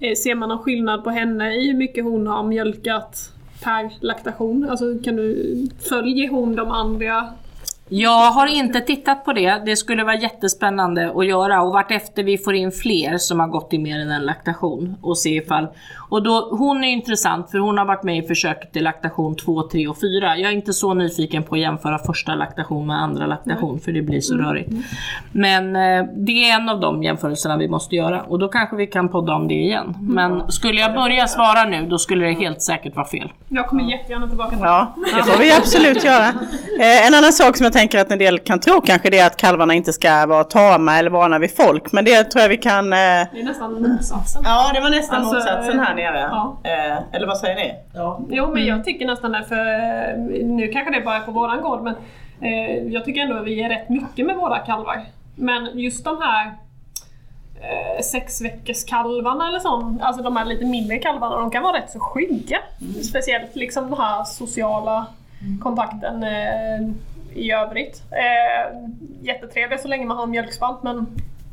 eh, 0.00 0.14
ser 0.14 0.34
man 0.34 0.48
någon 0.48 0.58
skillnad 0.58 1.04
på 1.04 1.10
henne 1.10 1.54
i 1.54 1.66
hur 1.66 1.74
mycket 1.78 2.04
hon 2.04 2.26
har 2.26 2.42
mjölkat 2.42 3.32
per 3.62 3.90
laktation? 4.00 4.70
Alltså 4.70 4.84
kan 5.04 5.16
du, 5.16 5.68
följer 5.88 6.28
hon 6.28 6.56
de 6.56 6.70
andra? 6.70 7.28
Jag 7.88 8.30
har 8.30 8.46
inte 8.46 8.80
tittat 8.80 9.24
på 9.24 9.32
det. 9.32 9.62
Det 9.66 9.76
skulle 9.76 10.04
vara 10.04 10.16
jättespännande 10.16 11.12
att 11.16 11.26
göra 11.26 11.62
och 11.62 11.72
vartefter 11.72 12.22
vi 12.22 12.38
får 12.38 12.54
in 12.54 12.72
fler 12.72 13.18
som 13.18 13.40
har 13.40 13.48
gått 13.48 13.72
i 13.72 13.78
mer 13.78 14.00
än 14.00 14.10
en 14.10 14.26
laktation 14.26 14.96
och 15.02 15.18
se 15.18 15.36
ifall... 15.36 15.68
Och 16.08 16.22
då, 16.22 16.48
hon 16.58 16.84
är 16.84 16.88
intressant 16.88 17.50
för 17.50 17.58
hon 17.58 17.78
har 17.78 17.84
varit 17.84 18.02
med 18.02 18.24
i 18.24 18.26
försöket 18.28 18.76
i 18.76 18.80
laktation 18.80 19.36
2, 19.36 19.62
3 19.62 19.88
och 19.88 19.96
4. 20.00 20.36
Jag 20.36 20.50
är 20.52 20.56
inte 20.56 20.72
så 20.72 20.94
nyfiken 20.94 21.42
på 21.42 21.54
att 21.54 21.60
jämföra 21.60 21.98
första 21.98 22.34
laktation 22.34 22.86
med 22.86 22.96
andra 23.02 23.26
laktation 23.26 23.80
för 23.80 23.92
det 23.92 24.02
blir 24.02 24.20
så 24.20 24.34
rörigt. 24.36 24.70
Men 25.32 25.76
eh, 25.76 26.04
det 26.16 26.50
är 26.50 26.54
en 26.56 26.68
av 26.68 26.80
de 26.80 27.02
jämförelserna 27.02 27.56
vi 27.56 27.68
måste 27.68 27.96
göra 27.96 28.22
och 28.22 28.38
då 28.38 28.48
kanske 28.48 28.76
vi 28.76 28.86
kan 28.86 29.08
podda 29.08 29.34
om 29.34 29.48
det 29.48 29.54
igen. 29.54 29.94
Men 30.00 30.52
skulle 30.52 30.80
jag 30.80 30.94
börja 30.94 31.26
svara 31.26 31.64
nu 31.64 31.86
då 31.86 31.98
skulle 31.98 32.26
det 32.26 32.32
helt 32.32 32.62
säkert 32.62 32.96
vara 32.96 33.06
fel. 33.06 33.32
Jag 33.48 33.66
kommer 33.66 33.82
jättegärna 33.90 34.28
tillbaka 34.28 34.50
till 34.50 34.58
Ja, 34.62 34.94
det 35.16 35.22
får 35.22 35.38
vi 35.38 35.52
absolut 35.52 36.04
göra. 36.04 36.26
Eh, 36.80 37.06
En 37.06 37.14
annan 37.14 37.32
sak 37.32 37.56
som 37.56 37.64
jag 37.64 37.72
tänker 37.72 37.98
att 37.98 38.10
en 38.10 38.18
del 38.18 38.38
kan 38.38 38.60
tro 38.60 38.80
kanske 38.80 39.10
det 39.10 39.18
är 39.18 39.26
att 39.26 39.36
kalvarna 39.36 39.74
inte 39.74 39.92
ska 39.92 40.26
vara 40.26 40.44
tama 40.44 40.98
eller 40.98 41.10
vana 41.10 41.38
vid 41.38 41.56
folk. 41.56 41.92
Men 41.92 42.04
det 42.04 42.24
tror 42.24 42.42
jag 42.42 42.48
vi 42.48 42.56
kan... 42.56 42.92
eh, 42.92 42.98
Det 42.98 43.00
är 43.40 43.44
nästan 43.44 43.82
motsatsen. 43.82 44.42
Ja, 44.44 44.70
det 44.74 44.80
var 44.80 44.90
nästan 44.90 45.16
Alltså, 45.16 45.34
motsatsen 45.34 45.80
här 45.80 45.94
nere. 45.98 46.18
ja. 46.18 46.56
Eh, 46.64 46.98
Eller 47.12 47.26
vad 47.26 47.38
säger 47.38 47.56
ni? 47.56 47.74
Jo 48.36 48.50
men 48.54 48.66
jag 48.66 48.84
tycker 48.84 49.06
nästan 49.06 49.32
det, 49.32 49.44
för 49.44 49.66
eh, 49.66 50.18
nu 50.46 50.68
kanske 50.68 50.90
det 50.92 50.98
är 51.00 51.04
bara 51.04 51.20
på 51.20 51.30
våran 51.30 51.60
gård 51.62 51.82
men 51.82 51.94
eh, 52.40 52.82
jag 52.92 53.04
tycker 53.04 53.20
ändå 53.20 53.36
att 53.36 53.46
vi 53.46 53.62
är 53.62 53.68
rätt 53.68 53.88
mycket 53.88 54.26
med 54.26 54.36
våra 54.36 54.58
kalvar. 54.58 55.00
Men 55.34 55.78
just 55.78 56.04
de 56.04 56.22
här 56.22 56.46
eh, 57.60 58.02
sex 58.02 58.40
veckors 58.40 58.84
kalvarna 58.84 59.48
eller 59.48 59.58
sånt, 59.58 60.02
alltså 60.02 60.22
de 60.22 60.36
här 60.36 60.44
lite 60.44 60.64
mindre 60.64 60.98
kalvarna, 60.98 61.36
de 61.36 61.50
kan 61.50 61.62
vara 61.62 61.76
rätt 61.76 61.90
så 61.90 62.00
skygga. 62.00 62.58
Speciellt 63.08 63.56
liksom 63.56 63.90
den 63.90 63.98
här 63.98 64.24
sociala 64.24 65.06
kontakten 65.62 66.22
eh, 66.22 66.88
i 67.34 67.52
övrigt. 67.52 68.02
Eh, 68.10 68.78
jättetrevliga 69.22 69.78
så 69.78 69.88
länge 69.88 70.06
man 70.06 70.16
har 70.16 70.26
mjölkspalt 70.26 70.82
men 70.82 71.06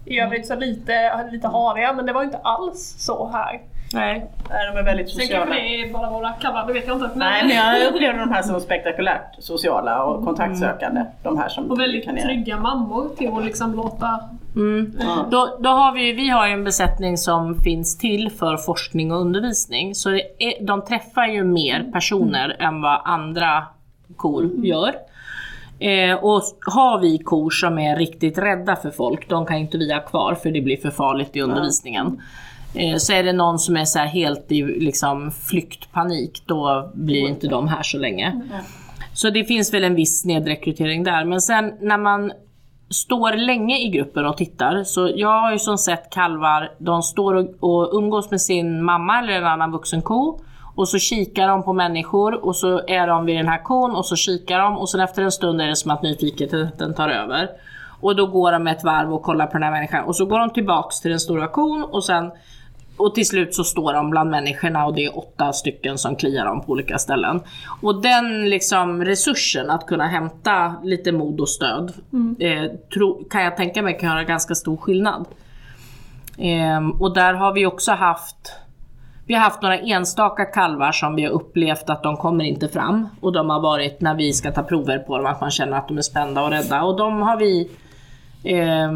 i 0.05 0.19
övrigt 0.19 0.47
så 0.47 0.55
lite, 0.55 1.25
lite 1.31 1.47
hariga 1.47 1.93
men 1.93 2.05
det 2.05 2.13
var 2.13 2.21
ju 2.21 2.25
inte 2.25 2.39
alls 2.43 2.95
så 2.97 3.29
här. 3.33 3.61
Nej. 3.93 4.25
Nej, 4.49 4.67
de 4.73 4.79
är 4.79 4.83
väldigt 4.83 5.09
Sen 5.09 5.19
sociala. 5.21 5.45
kanske 5.45 5.61
det 5.61 5.81
är 5.81 5.93
bara 5.93 6.09
våra 6.09 6.31
kalvar, 6.31 6.67
det 6.67 6.73
vet 6.73 6.87
jag 6.87 6.95
inte. 6.95 7.09
Nej, 7.15 7.47
men 7.47 7.55
jag 7.55 7.93
upplevde 7.93 8.19
de 8.19 8.31
här 8.31 8.41
som 8.41 8.59
spektakulärt 8.61 9.35
sociala 9.39 10.03
och 10.03 10.25
kontaktsökande. 10.25 11.01
De 11.23 11.37
här 11.37 11.49
som 11.49 11.71
Och 11.71 11.79
väldigt 11.79 12.05
kan 12.05 12.15
göra. 12.15 12.25
trygga 12.27 12.59
mammor 12.59 13.09
till 13.17 13.33
att 13.33 13.45
liksom 13.45 13.75
låta... 13.75 14.19
Mm. 14.55 14.97
Då, 15.31 15.57
då 15.59 15.69
har 15.69 15.91
vi, 15.91 16.11
vi 16.11 16.29
har 16.29 16.47
ju 16.47 16.53
en 16.53 16.63
besättning 16.63 17.17
som 17.17 17.61
finns 17.61 17.97
till 17.97 18.31
för 18.31 18.57
forskning 18.57 19.11
och 19.11 19.21
undervisning. 19.21 19.95
Så 19.95 20.09
är, 20.09 20.65
de 20.65 20.81
träffar 20.85 21.27
ju 21.27 21.43
mer 21.43 21.85
personer 21.93 22.55
än 22.59 22.81
vad 22.81 23.01
andra 23.05 23.63
kor 24.15 24.51
gör. 24.65 24.95
Eh, 25.79 26.15
och 26.15 26.41
har 26.73 26.99
vi 26.99 27.17
kor 27.17 27.49
som 27.49 27.79
är 27.79 27.95
riktigt 27.95 28.37
rädda 28.37 28.75
för 28.75 28.91
folk, 28.91 29.29
de 29.29 29.45
kan 29.45 29.57
inte 29.57 29.77
vi 29.77 29.93
ha 29.93 29.99
kvar 29.99 30.35
för 30.35 30.51
det 30.51 30.61
blir 30.61 30.77
för 30.77 30.91
farligt 30.91 31.35
i 31.35 31.41
undervisningen. 31.41 32.21
Eh, 32.75 32.97
så 32.97 33.13
är 33.13 33.23
det 33.23 33.33
någon 33.33 33.59
som 33.59 33.77
är 33.77 33.85
så 33.85 33.99
här 33.99 34.07
helt 34.07 34.51
i 34.51 34.61
liksom 34.61 35.31
flyktpanik, 35.31 36.43
då 36.45 36.91
blir 36.93 37.27
inte 37.27 37.47
de 37.47 37.67
här 37.67 37.83
så 37.83 37.97
länge. 37.97 38.41
Så 39.13 39.29
det 39.29 39.43
finns 39.43 39.73
väl 39.73 39.83
en 39.83 39.95
viss 39.95 40.21
snedrekrytering 40.21 41.03
där. 41.03 41.25
Men 41.25 41.41
sen 41.41 41.73
när 41.81 41.97
man 41.97 42.31
står 42.89 43.33
länge 43.33 43.79
i 43.79 43.89
gruppen 43.89 44.25
och 44.25 44.37
tittar, 44.37 44.83
så 44.83 45.11
jag 45.15 45.41
har 45.41 45.51
ju 45.51 45.59
som 45.59 45.77
sett 45.77 46.09
kalvar, 46.09 46.71
de 46.77 47.03
står 47.03 47.33
och, 47.33 47.45
och 47.59 47.97
umgås 47.97 48.31
med 48.31 48.41
sin 48.41 48.83
mamma 48.83 49.19
eller 49.19 49.33
en 49.33 49.45
annan 49.45 49.71
vuxen 49.71 50.01
ko. 50.01 50.39
Och 50.75 50.89
så 50.89 50.99
kikar 50.99 51.47
de 51.47 51.63
på 51.63 51.73
människor 51.73 52.45
och 52.45 52.55
så 52.55 52.81
är 52.87 53.07
de 53.07 53.25
vid 53.25 53.37
den 53.37 53.47
här 53.47 53.63
kon 53.63 53.95
och 53.95 54.05
så 54.05 54.15
kikar 54.15 54.59
de 54.59 54.77
och 54.77 54.89
sen 54.89 54.99
efter 55.01 55.21
en 55.21 55.31
stund 55.31 55.61
är 55.61 55.67
det 55.67 55.75
som 55.75 55.91
att 55.91 56.01
nyfikenheten 56.01 56.93
tar 56.93 57.09
över. 57.09 57.49
Och 58.01 58.15
då 58.15 58.25
går 58.27 58.51
de 58.51 58.67
ett 58.67 58.83
varv 58.83 59.13
och 59.13 59.23
kollar 59.23 59.45
på 59.45 59.53
den 59.53 59.63
här 59.63 59.71
människan 59.71 60.05
och 60.05 60.15
så 60.15 60.25
går 60.25 60.39
de 60.39 60.49
tillbaks 60.49 60.99
till 60.99 61.11
den 61.11 61.19
stora 61.19 61.47
kon 61.47 61.83
och 61.83 62.03
sen 62.03 62.31
och 62.97 63.15
till 63.15 63.27
slut 63.27 63.55
så 63.55 63.63
står 63.63 63.93
de 63.93 64.09
bland 64.09 64.29
människorna 64.29 64.85
och 64.85 64.95
det 64.95 65.05
är 65.05 65.17
åtta 65.17 65.53
stycken 65.53 65.97
som 65.97 66.15
kliar 66.15 66.45
dem 66.45 66.61
på 66.61 66.71
olika 66.71 66.97
ställen. 66.97 67.41
Och 67.81 68.01
den 68.01 68.49
liksom 68.49 69.05
resursen 69.05 69.69
att 69.69 69.85
kunna 69.85 70.07
hämta 70.07 70.75
lite 70.83 71.11
mod 71.11 71.39
och 71.39 71.49
stöd 71.49 71.93
eh, 72.39 72.71
tro, 72.93 73.23
kan 73.29 73.43
jag 73.43 73.57
tänka 73.57 73.81
mig 73.81 73.97
kan 73.99 74.09
göra 74.09 74.23
ganska 74.23 74.55
stor 74.55 74.77
skillnad. 74.77 75.25
Ehm, 76.37 76.91
och 76.91 77.13
där 77.13 77.33
har 77.33 77.53
vi 77.53 77.65
också 77.65 77.91
haft 77.91 78.51
vi 79.27 79.33
har 79.33 79.41
haft 79.41 79.61
några 79.61 79.77
enstaka 79.79 80.45
kalvar 80.45 80.91
som 80.91 81.15
vi 81.15 81.23
har 81.23 81.31
upplevt 81.31 81.89
att 81.89 82.03
de 82.03 82.17
kommer 82.17 82.45
inte 82.45 82.67
fram. 82.67 83.09
Och 83.19 83.33
de 83.33 83.49
har 83.49 83.59
varit 83.59 84.01
när 84.01 84.15
vi 84.15 84.33
ska 84.33 84.51
ta 84.51 84.63
prover 84.63 84.99
på 84.99 85.17
dem, 85.17 85.25
att 85.25 85.41
man 85.41 85.51
känner 85.51 85.77
att 85.77 85.87
de 85.87 85.97
är 85.97 86.01
spända 86.01 86.43
och 86.43 86.49
rädda. 86.49 86.83
Och 86.83 86.97
de 86.97 87.21
har 87.21 87.37
vi 87.37 87.69
eh, 88.43 88.91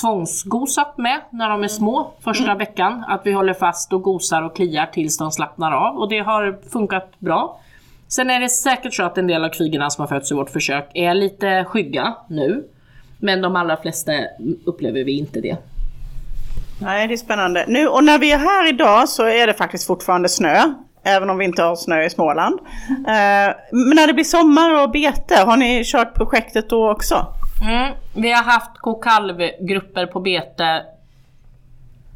tvångsgosat 0.00 0.98
med 0.98 1.20
när 1.30 1.48
de 1.48 1.64
är 1.64 1.68
små 1.68 2.12
första 2.20 2.54
veckan. 2.54 3.04
Att 3.08 3.20
vi 3.24 3.32
håller 3.32 3.54
fast 3.54 3.92
och 3.92 4.02
gosar 4.02 4.42
och 4.42 4.56
kliar 4.56 4.86
tills 4.86 5.18
de 5.18 5.32
slappnar 5.32 5.72
av. 5.72 5.98
Och 5.98 6.08
det 6.08 6.18
har 6.18 6.58
funkat 6.72 7.12
bra. 7.18 7.60
Sen 8.08 8.30
är 8.30 8.40
det 8.40 8.48
säkert 8.48 8.94
så 8.94 9.02
att 9.02 9.18
en 9.18 9.26
del 9.26 9.44
av 9.44 9.48
kvigorna 9.48 9.90
som 9.90 10.02
har 10.02 10.08
fötts 10.08 10.30
i 10.30 10.34
vårt 10.34 10.50
försök 10.50 10.90
är 10.94 11.14
lite 11.14 11.64
skygga 11.64 12.14
nu. 12.28 12.64
Men 13.18 13.42
de 13.42 13.56
allra 13.56 13.76
flesta 13.76 14.12
upplever 14.64 15.04
vi 15.04 15.18
inte 15.18 15.40
det. 15.40 15.56
Nej, 16.82 17.08
det 17.08 17.14
är 17.14 17.16
spännande. 17.16 17.64
Nu, 17.68 17.88
och 17.88 18.04
när 18.04 18.18
vi 18.18 18.32
är 18.32 18.38
här 18.38 18.68
idag 18.68 19.08
så 19.08 19.26
är 19.26 19.46
det 19.46 19.54
faktiskt 19.54 19.86
fortfarande 19.86 20.28
snö. 20.28 20.74
Även 21.02 21.30
om 21.30 21.38
vi 21.38 21.44
inte 21.44 21.62
har 21.62 21.76
snö 21.76 22.04
i 22.04 22.10
Småland. 22.10 22.60
Eh, 22.88 23.54
men 23.72 23.96
när 23.96 24.06
det 24.06 24.12
blir 24.12 24.24
sommar 24.24 24.82
och 24.82 24.90
bete, 24.90 25.36
har 25.36 25.56
ni 25.56 25.82
kört 25.84 26.14
projektet 26.14 26.70
då 26.70 26.90
också? 26.90 27.26
Mm. 27.62 27.94
Vi 28.14 28.32
har 28.32 28.42
haft 28.42 28.78
kokalvgrupper 28.78 30.06
på 30.06 30.20
bete 30.20 30.84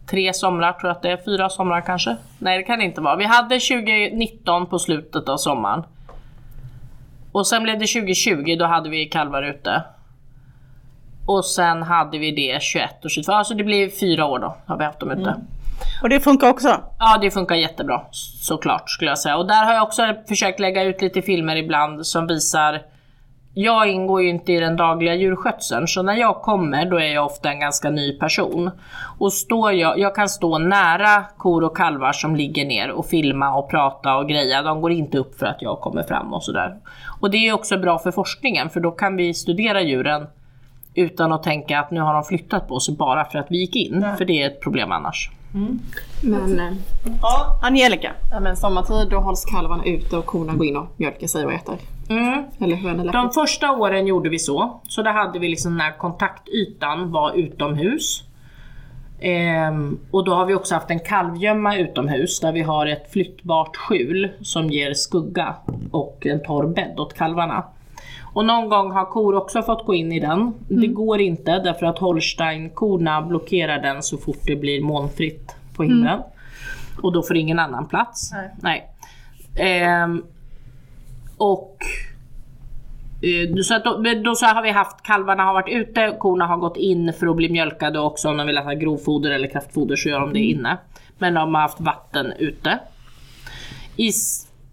tre 0.07 0.33
somrar 0.33 0.72
tror 0.72 0.88
jag 0.88 0.96
att 0.96 1.02
det 1.02 1.11
är, 1.11 1.16
fyra 1.24 1.48
somrar 1.48 1.80
kanske? 1.80 2.16
Nej 2.38 2.59
det 2.59 2.64
kan 2.64 2.78
det 2.78 2.85
inte 2.85 3.00
vara. 3.00 3.16
Vi 3.16 3.24
hade 3.24 3.61
2019 3.61 4.66
på 4.66 4.78
slutet 4.78 5.28
av 5.28 5.37
sommaren. 5.37 5.85
Och 7.33 7.46
sen 7.46 7.62
blev 7.62 7.78
det 7.78 7.87
2020, 7.87 8.57
då 8.59 8.64
hade 8.64 8.90
vi 8.90 9.07
kalvar 9.07 9.42
ute. 9.42 9.83
Och 11.26 11.44
sen 11.44 11.83
hade 11.83 12.18
vi 12.18 12.30
det 12.30 12.62
21 12.62 13.04
och 13.04 13.11
22, 13.11 13.33
alltså 13.33 13.54
det 13.54 13.64
blir 13.64 13.88
fyra 13.88 14.26
år 14.26 14.38
då 14.38 14.57
har 14.66 14.78
vi 14.78 14.85
haft 14.85 15.00
dem 15.00 15.11
ute. 15.11 15.35
Och 16.02 16.09
det 16.09 16.20
funkar 16.20 16.48
också? 16.48 16.80
Ja, 16.98 17.18
det 17.20 17.30
funkar 17.30 17.54
jättebra 17.54 18.02
såklart 18.11 18.90
skulle 18.90 19.11
jag 19.11 19.18
säga. 19.18 19.37
Och 19.37 19.46
där 19.46 19.64
har 19.64 19.74
jag 19.74 19.83
också 19.83 20.14
försökt 20.28 20.61
lägga 20.61 20.83
ut 20.83 21.02
lite 21.02 21.22
filmer 21.22 21.57
ibland 21.57 22.07
som 22.07 22.26
visar 22.26 22.83
jag 23.54 23.88
ingår 23.88 24.22
ju 24.22 24.28
inte 24.28 24.52
i 24.52 24.60
den 24.60 24.76
dagliga 24.76 25.14
djurskötseln 25.14 25.88
så 25.88 26.02
när 26.02 26.14
jag 26.16 26.42
kommer 26.42 26.90
då 26.90 26.98
är 26.98 27.14
jag 27.14 27.26
ofta 27.26 27.50
en 27.50 27.60
ganska 27.60 27.90
ny 27.90 28.18
person. 28.18 28.70
Och 29.18 29.32
står 29.32 29.72
jag, 29.72 29.98
jag 29.98 30.14
kan 30.14 30.28
stå 30.28 30.58
nära 30.58 31.24
kor 31.38 31.64
och 31.64 31.76
kalvar 31.76 32.12
som 32.12 32.36
ligger 32.36 32.64
ner 32.64 32.90
och 32.90 33.06
filma 33.06 33.54
och 33.56 33.70
prata 33.70 34.16
och 34.16 34.28
greja. 34.28 34.62
De 34.62 34.80
går 34.80 34.92
inte 34.92 35.18
upp 35.18 35.38
för 35.38 35.46
att 35.46 35.62
jag 35.62 35.80
kommer 35.80 36.02
fram 36.02 36.34
och 36.34 36.42
sådär. 36.44 36.74
Och 37.20 37.30
det 37.30 37.48
är 37.48 37.52
också 37.52 37.78
bra 37.78 37.98
för 37.98 38.10
forskningen 38.10 38.70
för 38.70 38.80
då 38.80 38.90
kan 38.90 39.16
vi 39.16 39.34
studera 39.34 39.82
djuren 39.82 40.26
utan 40.94 41.32
att 41.32 41.42
tänka 41.42 41.80
att 41.80 41.90
nu 41.90 42.00
har 42.00 42.14
de 42.14 42.24
flyttat 42.24 42.68
på 42.68 42.80
sig 42.80 42.94
bara 42.96 43.24
för 43.24 43.38
att 43.38 43.46
vi 43.50 43.58
gick 43.58 43.76
in. 43.76 44.06
För 44.18 44.24
det 44.24 44.42
är 44.42 44.46
ett 44.46 44.60
problem 44.60 44.92
annars. 44.92 45.30
Men, 46.22 46.60
eh, 46.60 46.72
Ja, 47.22 47.58
Angelica. 47.62 48.12
ja, 48.32 48.40
men 48.40 48.56
sommartid 48.56 49.08
då 49.10 49.18
hålls 49.18 49.44
kalvarna 49.44 49.84
ute 49.84 50.16
och 50.16 50.26
korna 50.26 50.52
går 50.54 50.66
in 50.66 50.76
och 50.76 50.86
mjölkar 50.96 51.26
sig 51.26 51.44
och 51.44 51.52
äter. 51.52 51.76
Mm. 52.08 52.44
Eller 52.58 53.12
De 53.12 53.30
första 53.30 53.72
åren 53.72 54.06
gjorde 54.06 54.28
vi 54.28 54.38
så. 54.38 54.80
Så 54.88 55.02
där 55.02 55.12
hade 55.12 55.38
vi 55.38 55.48
liksom 55.48 55.76
när 55.76 55.98
kontaktytan 55.98 57.12
var 57.12 57.32
utomhus. 57.32 58.24
Ehm, 59.20 59.98
och 60.10 60.24
då 60.24 60.34
har 60.34 60.46
vi 60.46 60.54
också 60.54 60.74
haft 60.74 60.90
en 60.90 61.00
kalvgömma 61.00 61.76
utomhus 61.76 62.40
där 62.40 62.52
vi 62.52 62.62
har 62.62 62.86
ett 62.86 63.12
flyttbart 63.12 63.76
skjul 63.76 64.30
som 64.40 64.70
ger 64.70 64.94
skugga 64.94 65.54
och 65.90 66.26
en 66.26 66.42
torr 66.42 66.66
bädd 66.66 67.00
åt 67.00 67.14
kalvarna. 67.14 67.64
Och 68.34 68.44
någon 68.44 68.68
gång 68.68 68.90
har 68.90 69.04
kor 69.04 69.34
också 69.34 69.62
fått 69.62 69.86
gå 69.86 69.94
in 69.94 70.12
i 70.12 70.20
den. 70.20 70.54
Det 70.68 70.86
går 70.86 71.20
inte 71.20 71.58
därför 71.58 71.86
att 71.86 71.98
Holstein-korna 71.98 73.22
blockerar 73.22 73.78
den 73.78 74.02
så 74.02 74.18
fort 74.18 74.40
det 74.46 74.56
blir 74.56 74.82
molnfritt 74.82 75.56
på 75.76 75.82
himlen. 75.82 76.20
Och 77.02 77.12
då 77.12 77.22
får 77.22 77.36
ingen 77.36 77.58
annan 77.58 77.86
plats. 77.88 78.32
Nej. 78.62 78.90
Ehm, 79.56 80.22
och 81.36 81.76
Så, 83.64 83.74
att 83.74 83.84
då, 83.84 84.02
då 84.24 84.34
så 84.34 84.46
har 84.46 84.62
vi 84.62 84.70
haft, 84.70 85.02
kalvarna 85.02 85.42
har 85.42 85.54
varit 85.54 85.74
ute, 85.74 86.16
korna 86.18 86.46
har 86.46 86.56
gått 86.56 86.76
in 86.76 87.12
för 87.12 87.26
att 87.26 87.37
bli 87.37 87.48
mjölkade 87.48 87.98
också. 87.98 88.28
Om 88.28 88.37
de 88.37 88.46
vill 88.46 88.58
ha 88.58 88.72
grovfoder 88.72 89.30
eller 89.30 89.48
kraftfoder 89.48 89.96
så 89.96 90.08
gör 90.08 90.20
de 90.20 90.32
det 90.32 90.40
inne. 90.40 90.78
Men 91.18 91.34
de 91.34 91.54
har 91.54 91.62
haft 91.62 91.80
vatten 91.80 92.32
ute. 92.38 92.78
I 93.96 94.10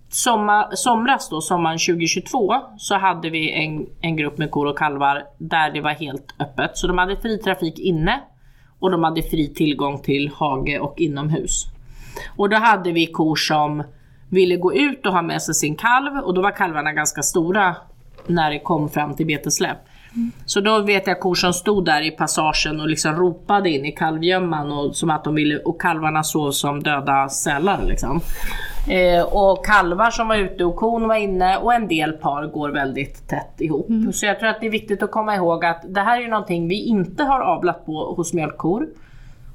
sommar, 0.10 0.76
somras 0.76 1.30
då, 1.30 1.42
sommaren 1.42 1.78
2022, 1.78 2.54
så 2.78 2.96
hade 2.96 3.30
vi 3.30 3.52
en, 3.52 3.86
en 4.02 4.16
grupp 4.16 4.38
med 4.38 4.52
kor 4.52 4.66
och 4.66 4.78
kalvar 4.78 5.24
där 5.38 5.72
det 5.72 5.82
var 5.82 5.92
helt 5.92 6.36
öppet. 6.40 6.72
Så 6.78 6.88
de 6.88 6.98
hade 6.98 7.16
fri 7.16 7.38
trafik 7.38 7.80
inne 7.80 8.22
och 8.80 8.92
de 8.92 9.04
hade 9.04 9.22
fri 9.22 9.54
tillgång 9.54 10.02
till 10.02 10.32
hage 10.36 10.80
och 10.80 11.00
inomhus. 11.00 11.66
Och 12.38 12.50
då 12.50 12.58
hade 12.58 12.92
vi 12.92 13.06
kor 13.06 13.36
som 13.36 13.84
ville 14.30 14.56
gå 14.56 14.74
ut 14.74 15.06
och 15.06 15.14
ha 15.14 15.22
med 15.22 15.42
sig 15.42 15.56
sin 15.56 15.76
kalv 15.76 16.18
och 16.18 16.34
då 16.34 16.42
var 16.42 16.52
kalvarna 16.52 16.94
ganska 16.94 17.22
stora 17.22 17.76
när 18.28 18.52
det 18.52 18.60
kom 18.60 18.90
fram 18.90 19.16
till 19.16 19.26
betesläpp. 19.26 19.78
Så 20.46 20.62
då 20.62 20.80
vet 20.80 21.08
jag 21.08 21.20
kor 21.20 21.36
som 21.36 21.54
stod 21.54 21.86
där 21.86 22.02
i 22.02 22.12
passagen 22.12 22.82
och 22.82 22.88
liksom 22.88 23.16
ropade 23.16 23.70
in 23.70 23.86
i 23.86 23.92
kalvgömman 23.92 24.72
och 24.72 24.96
som 24.96 25.10
att 25.10 25.24
de 25.24 25.36
ville, 25.36 25.58
och 25.58 25.82
kalvarna 25.82 26.24
sov 26.24 26.52
som 26.52 26.84
döda 26.84 27.30
sälar 27.30 27.84
liksom. 27.84 28.22
Eh, 28.90 29.24
och 29.24 29.66
kalvar 29.66 30.12
som 30.12 30.28
var 30.28 30.36
ute 30.36 30.64
och 30.66 30.76
kon 30.76 31.08
var 31.08 31.16
inne 31.16 31.58
och 31.58 31.74
en 31.74 31.88
del 31.88 32.12
par 32.12 32.48
går 32.48 32.70
väldigt 32.70 33.28
tätt 33.28 33.62
ihop. 33.62 33.88
Så 34.14 34.26
jag 34.26 34.40
tror 34.40 34.50
att 34.50 34.62
det 34.62 34.68
är 34.68 34.72
viktigt 34.72 35.04
att 35.04 35.12
komma 35.12 35.36
ihåg 35.36 35.66
att 35.66 35.82
det 35.90 36.02
här 36.02 36.22
är 36.22 36.28
någonting 36.28 36.68
vi 36.68 36.86
inte 36.86 37.24
har 37.24 37.40
avlat 37.40 37.86
på 37.86 38.14
hos 38.14 38.34
mjölkkor. 38.34 38.88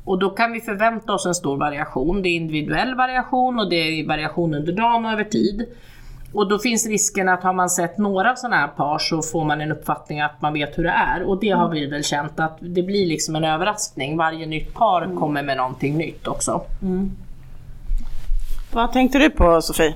Och 0.04 0.18
då 0.18 0.30
kan 0.30 0.52
vi 0.52 0.60
förvänta 0.60 1.12
oss 1.12 1.26
en 1.26 1.34
stor 1.34 1.56
variation. 1.56 2.22
Det 2.22 2.28
är 2.28 2.36
individuell 2.36 2.94
variation 2.94 3.58
och 3.58 3.70
det 3.70 3.76
är 3.76 4.06
variation 4.06 4.54
under 4.54 4.72
dagen 4.72 5.04
och 5.04 5.12
över 5.12 5.24
tid. 5.24 5.66
Och 6.32 6.48
då 6.48 6.58
finns 6.58 6.86
risken 6.86 7.28
att 7.28 7.42
har 7.42 7.52
man 7.52 7.70
sett 7.70 7.98
några 7.98 8.36
sådana 8.36 8.56
här 8.56 8.68
par 8.68 8.98
så 8.98 9.22
får 9.22 9.44
man 9.44 9.60
en 9.60 9.72
uppfattning 9.72 10.20
att 10.20 10.42
man 10.42 10.52
vet 10.52 10.78
hur 10.78 10.84
det 10.84 10.90
är. 10.90 11.22
Och 11.22 11.40
det 11.40 11.50
har 11.50 11.68
vi 11.68 11.86
väl 11.86 12.04
känt 12.04 12.40
att 12.40 12.58
det 12.60 12.82
blir 12.82 13.06
liksom 13.06 13.36
en 13.36 13.44
överraskning. 13.44 14.16
Varje 14.16 14.46
nytt 14.46 14.74
par 14.74 15.16
kommer 15.18 15.42
med 15.42 15.56
någonting 15.56 15.96
nytt 15.98 16.26
också. 16.26 16.62
Vad 18.72 18.92
tänkte 18.92 19.18
du 19.18 19.30
på 19.30 19.62
Sofie? 19.62 19.94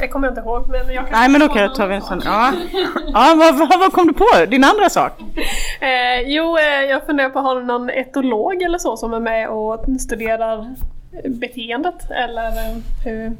Det 0.00 0.08
kommer 0.08 0.26
jag 0.26 0.32
inte 0.32 0.40
ihåg 0.40 0.68
men 0.68 0.94
jag 0.94 1.08
kan 1.08 1.18
Nej 1.20 1.28
men 1.28 1.42
okej, 1.42 1.68
då 1.68 1.74
tar 1.74 1.86
vi 1.86 1.94
en 1.94 2.02
sån. 2.02 2.22
Ja, 2.24 2.52
ja 3.12 3.34
vad, 3.38 3.58
vad, 3.58 3.78
vad 3.78 3.92
kom 3.92 4.06
du 4.06 4.12
på? 4.12 4.26
Din 4.48 4.64
andra 4.64 4.90
sak? 4.90 5.12
Eh, 5.80 6.20
jo, 6.26 6.58
eh, 6.58 6.90
jag 6.90 7.06
funderar 7.06 7.30
på, 7.30 7.38
har 7.38 7.56
du 7.56 7.66
någon 7.66 7.90
etolog 7.90 8.62
eller 8.62 8.78
så 8.78 8.96
som 8.96 9.14
är 9.14 9.20
med 9.20 9.48
och 9.48 9.84
studerar 10.00 10.74
beteendet? 11.24 12.10
Eller 12.10 12.46
eh, 12.46 12.76
hur? 13.04 13.36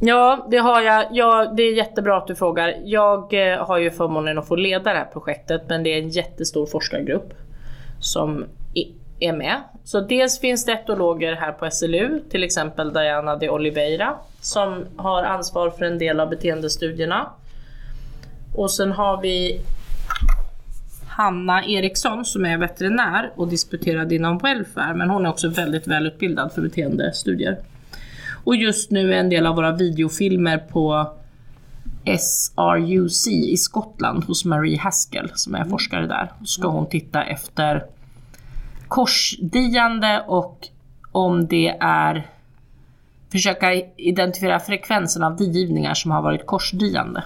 Ja, 0.00 0.46
det 0.50 0.56
har 0.56 0.82
jag. 0.82 1.06
Ja, 1.10 1.52
det 1.56 1.62
är 1.62 1.72
jättebra 1.72 2.16
att 2.16 2.26
du 2.26 2.34
frågar. 2.34 2.74
Jag 2.84 3.52
eh, 3.52 3.66
har 3.66 3.78
ju 3.78 3.90
förmånen 3.90 4.38
att 4.38 4.48
få 4.48 4.56
leda 4.56 4.92
det 4.92 4.98
här 4.98 5.08
projektet 5.12 5.62
men 5.68 5.82
det 5.82 5.94
är 5.94 5.98
en 5.98 6.08
jättestor 6.08 6.66
forskargrupp 6.66 7.34
som 8.00 8.44
är 9.20 9.32
med. 9.32 9.60
Så 9.84 10.00
dels 10.00 10.40
finns 10.40 10.64
det 10.64 10.72
etologer 10.72 11.32
här 11.32 11.52
på 11.52 11.70
SLU, 11.70 12.20
till 12.30 12.44
exempel 12.44 12.92
Diana 12.92 13.36
de 13.36 13.50
Oliveira 13.50 14.14
som 14.40 14.84
har 14.96 15.22
ansvar 15.22 15.70
för 15.70 15.84
en 15.84 15.98
del 15.98 16.20
av 16.20 16.30
beteendestudierna. 16.30 17.30
Och 18.54 18.70
sen 18.70 18.92
har 18.92 19.22
vi 19.22 19.60
Hanna 21.08 21.64
Eriksson 21.64 22.24
som 22.24 22.46
är 22.46 22.58
veterinär 22.58 23.32
och 23.36 23.48
disputerad 23.48 24.12
inom 24.12 24.38
welfare 24.38 24.94
men 24.94 25.10
hon 25.10 25.26
är 25.26 25.30
också 25.30 25.48
väldigt 25.48 25.86
välutbildad 25.86 26.52
för 26.52 26.62
beteendestudier. 26.62 27.58
Och 28.44 28.56
just 28.56 28.90
nu 28.90 29.14
är 29.14 29.18
en 29.18 29.28
del 29.28 29.46
av 29.46 29.56
våra 29.56 29.72
videofilmer 29.72 30.58
på 30.58 31.12
SRUC 32.04 33.26
i 33.26 33.56
Skottland 33.56 34.24
hos 34.24 34.44
Marie 34.44 34.78
Haskell 34.78 35.30
som 35.34 35.54
är 35.54 35.64
forskare 35.64 36.06
där. 36.06 36.32
Så 36.40 36.46
ska 36.46 36.68
hon 36.68 36.88
titta 36.88 37.24
efter 37.24 37.84
korsdiande 38.88 40.24
och 40.26 40.68
om 41.12 41.46
det 41.46 41.68
är 41.80 42.26
försöka 43.32 43.74
identifiera 43.96 44.60
frekvensen 44.60 45.22
av 45.22 45.36
digivningar 45.36 45.94
som 45.94 46.10
har 46.10 46.22
varit 46.22 46.46
korsdiande. 46.46 47.24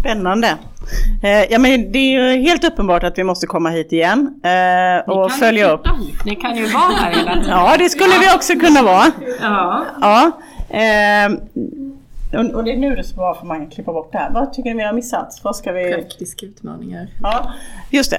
Spännande. 0.00 0.48
Eh, 1.22 1.44
ja, 1.52 1.58
men 1.58 1.92
det 1.92 1.98
är 1.98 2.10
ju 2.36 2.42
helt 2.42 2.64
uppenbart 2.64 3.04
att 3.04 3.18
vi 3.18 3.24
måste 3.24 3.46
komma 3.46 3.68
hit 3.70 3.92
igen 3.92 4.40
eh, 4.44 5.10
och 5.10 5.32
följa 5.32 5.70
upp. 5.72 5.86
Hit. 5.86 6.24
Ni 6.24 6.36
kan 6.36 6.56
ju 6.56 6.66
vara 6.66 6.82
här 6.82 7.12
hela 7.14 7.32
tiden. 7.34 7.48
Ja, 7.50 7.74
det 7.78 7.88
skulle 7.88 8.12
vi 8.20 8.36
också 8.36 8.52
kunna 8.52 8.82
vara. 8.82 9.04
Ja. 9.40 9.84
Ja. 10.00 10.30
Eh, 10.76 11.32
och- 12.40 12.54
och 12.54 12.64
det 12.64 12.72
är 12.72 12.76
nu 12.76 12.94
det 12.96 13.04
ska 13.04 13.20
vara 13.20 13.34
för 13.34 13.46
man 13.46 13.56
kan 13.60 13.70
klippa 13.70 13.92
bort 13.92 14.12
det 14.12 14.18
här. 14.18 14.30
Vad 14.30 14.52
tycker 14.52 14.70
ni 14.70 14.76
vi 14.76 14.82
har 14.82 14.92
missat? 14.92 15.40
Vad 15.42 15.56
ska 15.56 15.72
vi... 15.72 15.92
Praktiska 15.92 16.46
utmaningar. 16.46 17.06
Ja, 17.22 17.52
just 17.90 18.10
det. 18.10 18.18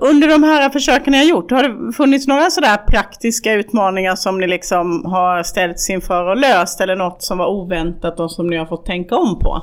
Under 0.00 0.28
de 0.28 0.42
här 0.42 0.70
försöken 0.70 1.10
ni 1.12 1.18
har 1.18 1.24
gjort, 1.24 1.50
har 1.50 1.62
det 1.62 1.92
funnits 1.92 2.26
några 2.26 2.50
sådär 2.50 2.76
praktiska 2.76 3.52
utmaningar 3.52 4.16
som 4.16 4.40
ni 4.40 4.46
liksom 4.46 5.04
har 5.04 5.42
ställts 5.42 5.90
inför 5.90 6.24
och 6.30 6.36
löst 6.36 6.80
eller 6.80 6.96
något 6.96 7.22
som 7.22 7.38
var 7.38 7.46
oväntat 7.46 8.20
och 8.20 8.30
som 8.32 8.46
ni 8.46 8.56
har 8.56 8.66
fått 8.66 8.86
tänka 8.86 9.16
om 9.16 9.38
på? 9.38 9.62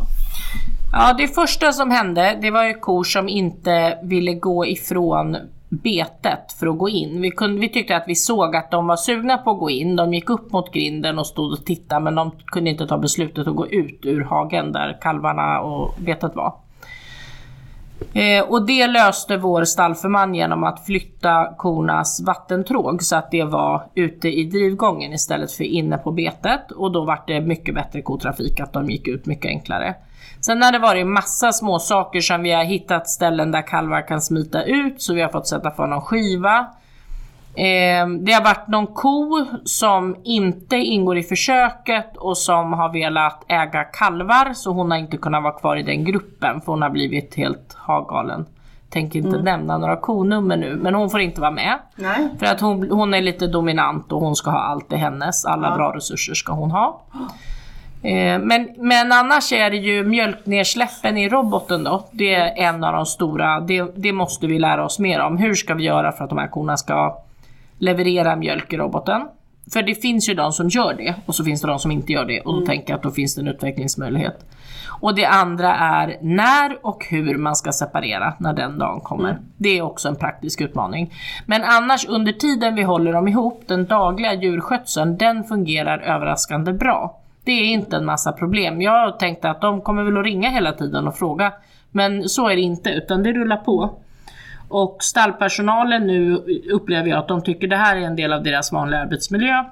Ja, 0.94 1.14
det 1.18 1.28
första 1.28 1.72
som 1.72 1.92
hände, 1.92 2.38
det 2.42 2.52
var 2.52 2.64
ju 2.64 2.74
kor 2.74 3.04
som 3.04 3.30
inte 3.30 4.00
ville 4.04 4.34
gå 4.34 4.66
ifrån 4.66 5.38
betet 5.70 6.54
för 6.60 6.68
att 6.68 6.78
gå 6.78 6.90
in. 6.90 7.22
Vi, 7.22 7.32
kunde, 7.32 7.62
vi 7.62 7.70
tyckte 7.70 7.96
att 7.96 8.04
vi 8.08 8.16
såg 8.16 8.56
att 8.56 8.72
de 8.72 8.88
var 8.88 8.96
sugna 8.96 9.38
på 9.38 9.52
att 9.52 9.60
gå 9.60 9.70
in. 9.70 9.96
De 9.96 10.14
gick 10.14 10.30
upp 10.30 10.52
mot 10.52 10.74
grinden 10.74 11.20
och 11.20 11.28
stod 11.28 11.52
och 11.52 11.66
tittade 11.66 12.02
men 12.02 12.16
de 12.16 12.32
kunde 12.46 12.70
inte 12.70 12.88
ta 12.88 12.98
beslutet 12.98 13.48
att 13.48 13.56
gå 13.56 13.68
ut 13.68 14.00
ur 14.06 14.24
hagen 14.24 14.72
där 14.72 14.98
kalvarna 15.02 15.60
och 15.62 15.94
betet 15.98 16.36
var. 16.36 16.54
Eh, 18.14 18.44
och 18.44 18.66
det 18.66 18.88
löste 18.88 19.38
vår 19.38 19.64
stallförman 19.64 20.36
genom 20.36 20.64
att 20.64 20.86
flytta 20.86 21.54
kornas 21.58 22.22
vattentråg 22.22 23.04
så 23.04 23.16
att 23.16 23.32
det 23.32 23.44
var 23.44 23.84
ute 23.96 24.30
i 24.30 24.44
drivgången 24.44 25.14
istället 25.14 25.52
för 25.52 25.64
inne 25.64 25.98
på 25.98 26.12
betet. 26.12 26.72
Och 26.72 26.92
då 26.92 27.06
var 27.06 27.24
det 27.28 27.42
mycket 27.42 27.76
bättre 27.76 28.02
kotrafik, 28.02 28.60
att 28.60 28.74
de 28.74 28.90
gick 28.90 29.08
ut 29.08 29.26
mycket 29.26 29.50
enklare. 29.50 29.96
Sen 30.42 30.62
har 30.62 30.72
det 30.72 30.80
varit 30.80 31.08
massa 31.08 31.52
små 31.52 31.80
saker 31.80 32.22
som 32.22 32.44
vi 32.44 32.52
har 32.52 32.64
hittat 32.64 33.10
ställen 33.10 33.52
där 33.52 33.68
kalvar 33.68 34.08
kan 34.08 34.22
smita 34.22 34.64
ut, 34.64 35.02
så 35.02 35.14
vi 35.14 35.22
har 35.22 35.30
fått 35.30 35.48
sätta 35.48 35.72
för 35.72 35.88
någon 35.88 36.02
skiva. 36.02 36.58
Eh, 37.56 38.08
det 38.08 38.32
har 38.32 38.44
varit 38.44 38.68
någon 38.68 38.88
ko 38.88 39.46
som 39.64 40.16
inte 40.24 40.76
ingår 40.76 41.18
i 41.18 41.24
försöket 41.24 42.18
och 42.18 42.38
som 42.38 42.74
har 42.74 42.94
velat 42.94 43.44
äga 43.48 43.84
kalvar 43.84 44.54
så 44.54 44.72
hon 44.72 44.92
har 44.92 44.98
inte 44.98 45.18
kunnat 45.18 45.44
vara 45.44 45.54
kvar 45.54 45.78
i 45.78 45.84
den 45.84 46.06
gruppen 46.06 46.62
för 46.62 46.72
hon 46.72 46.82
har 46.82 46.90
blivit 46.90 47.36
helt 47.36 47.74
hagalen. 47.78 48.46
Tänker 48.90 49.20
inte 49.20 49.42
nämna 49.42 49.78
några 49.78 49.98
konummer 49.98 50.58
nu 50.58 50.76
men 50.76 50.96
hon 50.96 51.10
får 51.10 51.20
inte 51.20 51.42
vara 51.42 51.52
med. 51.52 51.80
Nej. 51.96 52.30
För 52.40 52.46
att 52.46 52.62
hon, 52.62 52.92
hon 52.92 53.14
är 53.14 53.22
lite 53.22 53.48
dominant 53.48 54.12
och 54.12 54.22
hon 54.22 54.36
ska 54.36 54.52
ha 54.52 54.60
allt 54.60 54.94
i 54.94 54.96
hennes. 54.96 55.46
Alla 55.46 55.76
bra 55.76 55.96
resurser 55.96 56.34
ska 56.34 56.54
hon 56.54 56.72
ha. 56.72 57.02
Eh, 58.04 58.40
Men, 58.40 58.70
men 58.78 59.12
annars 59.12 59.52
är 59.52 59.70
det 59.70 59.78
ju 59.78 60.04
mjölknersläppen 60.04 61.18
i 61.18 61.30
roboten 61.30 61.84
då. 61.84 62.06
Det 62.12 62.36
är 62.36 62.68
en 62.68 62.84
av 62.84 62.94
de 62.94 63.06
stora. 63.06 63.60
Det, 63.60 63.84
det 63.96 64.14
måste 64.14 64.48
vi 64.48 64.60
lära 64.60 64.86
oss 64.86 65.00
mer 65.00 65.20
om. 65.20 65.38
Hur 65.38 65.54
ska 65.54 65.74
vi 65.74 65.84
göra 65.84 66.12
för 66.12 66.24
att 66.24 66.30
de 66.30 66.40
här 66.40 66.48
korna 66.48 66.78
ska 66.78 67.18
leverera 67.78 68.36
mjölk 68.36 68.74
i 68.74 68.78
roboten? 68.78 69.22
För 69.74 69.82
det 69.84 69.96
finns 69.96 70.30
ju 70.30 70.34
de 70.34 70.52
som 70.52 70.70
gör 70.70 70.94
det 70.94 71.16
och 71.26 71.36
så 71.36 71.44
finns 71.44 71.62
det 71.62 71.68
de 71.68 71.80
som 71.80 71.92
inte 71.92 72.12
gör 72.12 72.26
det 72.26 72.42
och 72.42 72.60
då 72.60 72.66
tänker 72.66 72.90
jag 72.94 72.98
att 72.98 73.04
då 73.04 73.12
finns 73.12 73.36
det 73.36 73.42
en 73.42 73.48
utvecklingsmöjlighet. 73.48 74.46
Och 75.02 75.16
det 75.16 75.26
andra 75.26 75.76
är 75.76 76.18
när 76.22 76.86
och 76.86 77.06
hur 77.10 77.38
man 77.38 77.56
ska 77.56 77.72
separera 77.72 78.34
när 78.40 78.54
den 78.54 78.80
dagen 78.80 79.00
kommer. 79.02 79.40
Det 79.58 79.78
är 79.78 79.82
också 79.82 80.08
en 80.08 80.16
praktisk 80.16 80.62
utmaning. 80.62 81.14
Men 81.46 81.64
annars 81.64 82.06
under 82.08 82.32
tiden 82.32 82.76
vi 82.76 82.84
håller 82.84 83.14
dem 83.14 83.28
ihop, 83.28 83.64
den 83.68 83.86
dagliga 83.86 84.34
djurskötseln, 84.34 85.18
den 85.18 85.44
fungerar 85.44 86.00
överraskande 86.00 86.74
bra. 86.74 87.21
Det 87.44 87.52
är 87.52 87.66
inte 87.66 87.96
en 87.96 88.06
massa 88.06 88.32
problem. 88.32 88.82
Jag 88.82 89.20
tänkte 89.20 89.50
att 89.50 89.62
de 89.62 89.82
kommer 89.82 90.04
väl 90.04 90.18
att 90.18 90.24
ringa 90.24 90.50
hela 90.50 90.72
tiden 90.74 91.08
och 91.08 91.18
fråga. 91.18 91.54
Men 91.92 92.30
så 92.30 92.50
är 92.50 92.56
det 92.56 92.62
inte, 92.62 92.90
utan 92.90 93.24
det 93.24 93.32
rullar 93.32 93.58
på. 93.58 94.00
Och 94.70 94.98
stallpersonalen 95.00 96.08
nu 96.08 96.36
upplever 96.72 97.10
jag 97.10 97.20
att 97.20 97.28
de 97.28 97.44
tycker 97.44 97.68
det 97.68 97.76
här 97.76 97.96
är 97.96 98.02
en 98.02 98.16
del 98.16 98.34
av 98.34 98.44
deras 98.44 98.72
vanliga 98.72 99.00
arbetsmiljö. 99.00 99.64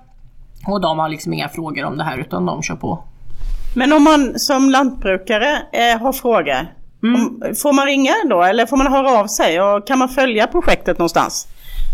Och 0.67 0.81
de 0.81 0.99
har 0.99 1.09
liksom 1.09 1.33
inga 1.33 1.49
frågor 1.49 1.83
om 1.83 1.97
det 1.97 2.03
här 2.03 2.17
utan 2.17 2.45
de 2.45 2.61
kör 2.61 2.75
på. 2.75 3.03
Men 3.75 3.93
om 3.93 4.03
man 4.03 4.39
som 4.39 4.69
lantbrukare 4.69 5.61
eh, 5.71 6.01
har 6.01 6.13
frågor, 6.13 6.73
om, 7.03 7.43
får 7.61 7.73
man 7.73 7.85
ringa 7.85 8.13
då 8.29 8.43
eller 8.43 8.65
får 8.65 8.77
man 8.77 8.93
höra 8.93 9.19
av 9.19 9.27
sig 9.27 9.61
och 9.61 9.87
kan 9.87 9.99
man 9.99 10.09
följa 10.09 10.47
projektet 10.47 10.97
någonstans? 10.97 11.47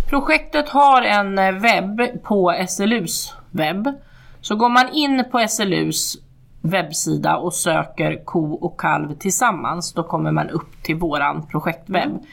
Projektet 0.10 0.70
har 0.70 1.02
en 1.02 1.40
eh, 1.40 1.52
webb 1.52 2.24
på 2.24 2.66
SLUs 2.68 3.34
webb. 3.52 3.88
Så 4.48 4.56
går 4.56 4.70
man 4.70 4.90
in 4.94 5.24
på 5.32 5.46
SLUs 5.50 6.18
webbsida 6.62 7.38
och 7.38 7.54
söker 7.54 8.26
ko 8.26 8.54
och 8.54 8.80
kalv 8.80 9.14
tillsammans, 9.14 9.94
då 9.94 10.04
kommer 10.04 10.32
man 10.32 10.50
upp 10.50 10.84
till 10.84 10.96
våran 10.96 11.48
projektwebb. 11.48 12.24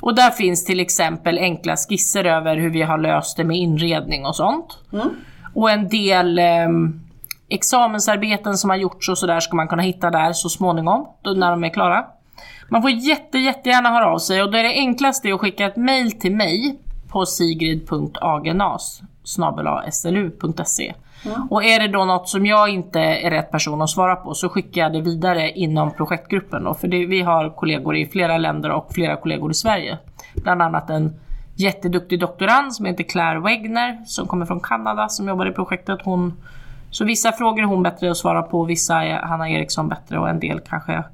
Och 0.00 0.14
där 0.14 0.30
finns 0.30 0.64
till 0.64 0.80
exempel 0.80 1.38
enkla 1.38 1.76
skisser 1.76 2.24
över 2.24 2.56
hur 2.56 2.70
vi 2.70 2.82
har 2.82 2.98
löst 2.98 3.36
det 3.36 3.44
med 3.44 3.56
inredning 3.56 4.26
och 4.26 4.36
sånt. 4.36 4.78
Och 5.54 5.70
en 5.70 5.88
del 5.88 6.38
ehm, 6.38 7.00
examensarbeten 7.48 8.58
som 8.58 8.70
har 8.70 8.76
gjorts 8.76 9.08
och 9.08 9.18
sådär 9.18 9.40
ska 9.40 9.56
man 9.56 9.68
kunna 9.68 9.82
hitta 9.82 10.10
där 10.10 10.32
så 10.32 10.48
småningom, 10.48 11.06
då 11.22 11.30
när 11.30 11.50
de 11.50 11.64
är 11.64 11.68
klara. 11.68 12.04
Man 12.68 12.82
får 12.82 12.90
jätte, 12.90 13.38
jättegärna 13.38 13.88
höra 13.88 14.06
av 14.06 14.18
sig 14.18 14.42
och 14.42 14.50
då 14.52 14.58
är 14.58 14.62
det 14.62 14.74
enklaste 14.74 15.34
att 15.34 15.40
skicka 15.40 15.66
ett 15.66 15.76
mail 15.76 16.12
till 16.12 16.36
mig 16.36 16.78
på 17.08 17.26
sigrid.agenas 17.26 19.02
Och 21.50 21.64
är 21.64 21.80
det 21.80 21.88
då 21.88 22.04
något 22.04 22.28
som 22.28 22.46
jag 22.46 22.68
inte 22.68 23.00
är 23.00 23.30
rätt 23.30 23.50
person 23.50 23.82
att 23.82 23.90
svara 23.90 24.16
på 24.16 24.34
så 24.34 24.48
skickar 24.48 24.82
jag 24.82 24.92
det 24.92 25.00
vidare 25.00 25.50
inom 25.50 25.90
projektgruppen 25.90 26.64
då. 26.64 26.74
För 26.74 26.88
det, 26.88 27.06
vi 27.06 27.22
har 27.22 27.50
kollegor 27.50 27.96
i 27.96 28.06
flera 28.06 28.38
länder 28.38 28.70
och 28.70 28.92
flera 28.94 29.16
kollegor 29.16 29.50
i 29.50 29.54
Sverige. 29.54 29.98
Bland 30.34 30.62
annat 30.62 30.90
en 30.90 31.14
jätteduktig 31.54 32.20
doktorand 32.20 32.74
som 32.74 32.86
heter 32.86 33.04
Claire 33.04 33.40
Wegner 33.40 34.04
som 34.06 34.26
kommer 34.26 34.46
från 34.46 34.60
Kanada 34.60 35.08
som 35.08 35.28
jobbar 35.28 35.46
i 35.46 35.52
projektet. 35.52 35.98
Hon, 36.04 36.42
så 36.90 37.04
vissa 37.04 37.32
frågor 37.32 37.62
är 37.62 37.66
hon 37.66 37.82
bättre 37.82 38.10
att 38.10 38.16
svara 38.16 38.42
på, 38.42 38.64
vissa 38.64 39.04
är 39.04 39.18
Hanna 39.18 39.50
Eriksson 39.50 39.88
bättre 39.88 40.18
och 40.18 40.28
en 40.28 40.40
del 40.40 40.60
kanske 40.60 41.04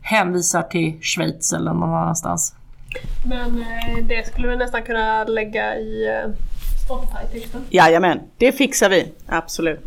hänvisar 0.00 0.62
till 0.62 0.98
Schweiz 1.02 1.52
eller 1.52 1.72
någon 1.72 1.94
annanstans. 1.94 2.54
Men 3.24 3.58
eh, 3.58 4.04
det 4.08 4.26
skulle 4.26 4.48
vi 4.48 4.56
nästan 4.56 4.82
kunna 4.82 5.24
lägga 5.24 5.76
i 5.76 6.08
eh, 6.08 6.30
Spotify-texten. 6.86 7.60
Jajamän, 7.70 8.20
det 8.38 8.52
fixar 8.52 8.90
vi. 8.90 9.12
Absolut. 9.26 9.80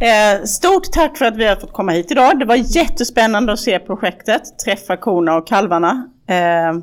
Eh, 0.00 0.44
stort 0.44 0.92
tack 0.92 1.18
för 1.18 1.24
att 1.24 1.36
vi 1.36 1.46
har 1.46 1.56
fått 1.56 1.72
komma 1.72 1.92
hit 1.92 2.10
idag. 2.10 2.38
Det 2.38 2.44
var 2.44 2.56
jättespännande 2.56 3.52
att 3.52 3.58
se 3.60 3.78
projektet, 3.78 4.58
träffa 4.64 4.96
korna 4.96 5.36
och 5.36 5.46
kalvarna. 5.46 6.08
Eh, 6.26 6.78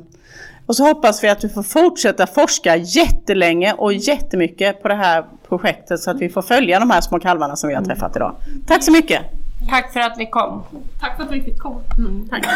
och 0.66 0.76
så 0.76 0.84
hoppas 0.86 1.24
vi 1.24 1.28
att 1.28 1.44
vi 1.44 1.48
får 1.48 1.62
fortsätta 1.62 2.26
forska 2.26 2.76
jättelänge 2.76 3.72
och 3.72 3.92
jättemycket 3.92 4.82
på 4.82 4.88
det 4.88 4.94
här 4.94 5.24
projektet 5.48 6.00
så 6.00 6.10
att 6.10 6.20
vi 6.20 6.28
får 6.28 6.42
följa 6.42 6.80
de 6.80 6.90
här 6.90 7.00
små 7.00 7.20
kalvarna 7.20 7.56
som 7.56 7.68
vi 7.68 7.74
har 7.74 7.82
träffat 7.82 8.16
idag. 8.16 8.36
Tack 8.66 8.82
så 8.82 8.92
mycket! 8.92 9.22
Tack 9.70 9.92
för 9.92 10.00
att 10.00 10.16
ni 10.16 10.26
kom. 10.26 10.62
Tack 11.00 11.16
för 11.16 11.24
att 11.24 11.32
vi 11.32 11.42
fick 11.42 11.58
komma. 11.58 11.80
Tack. 12.30 12.46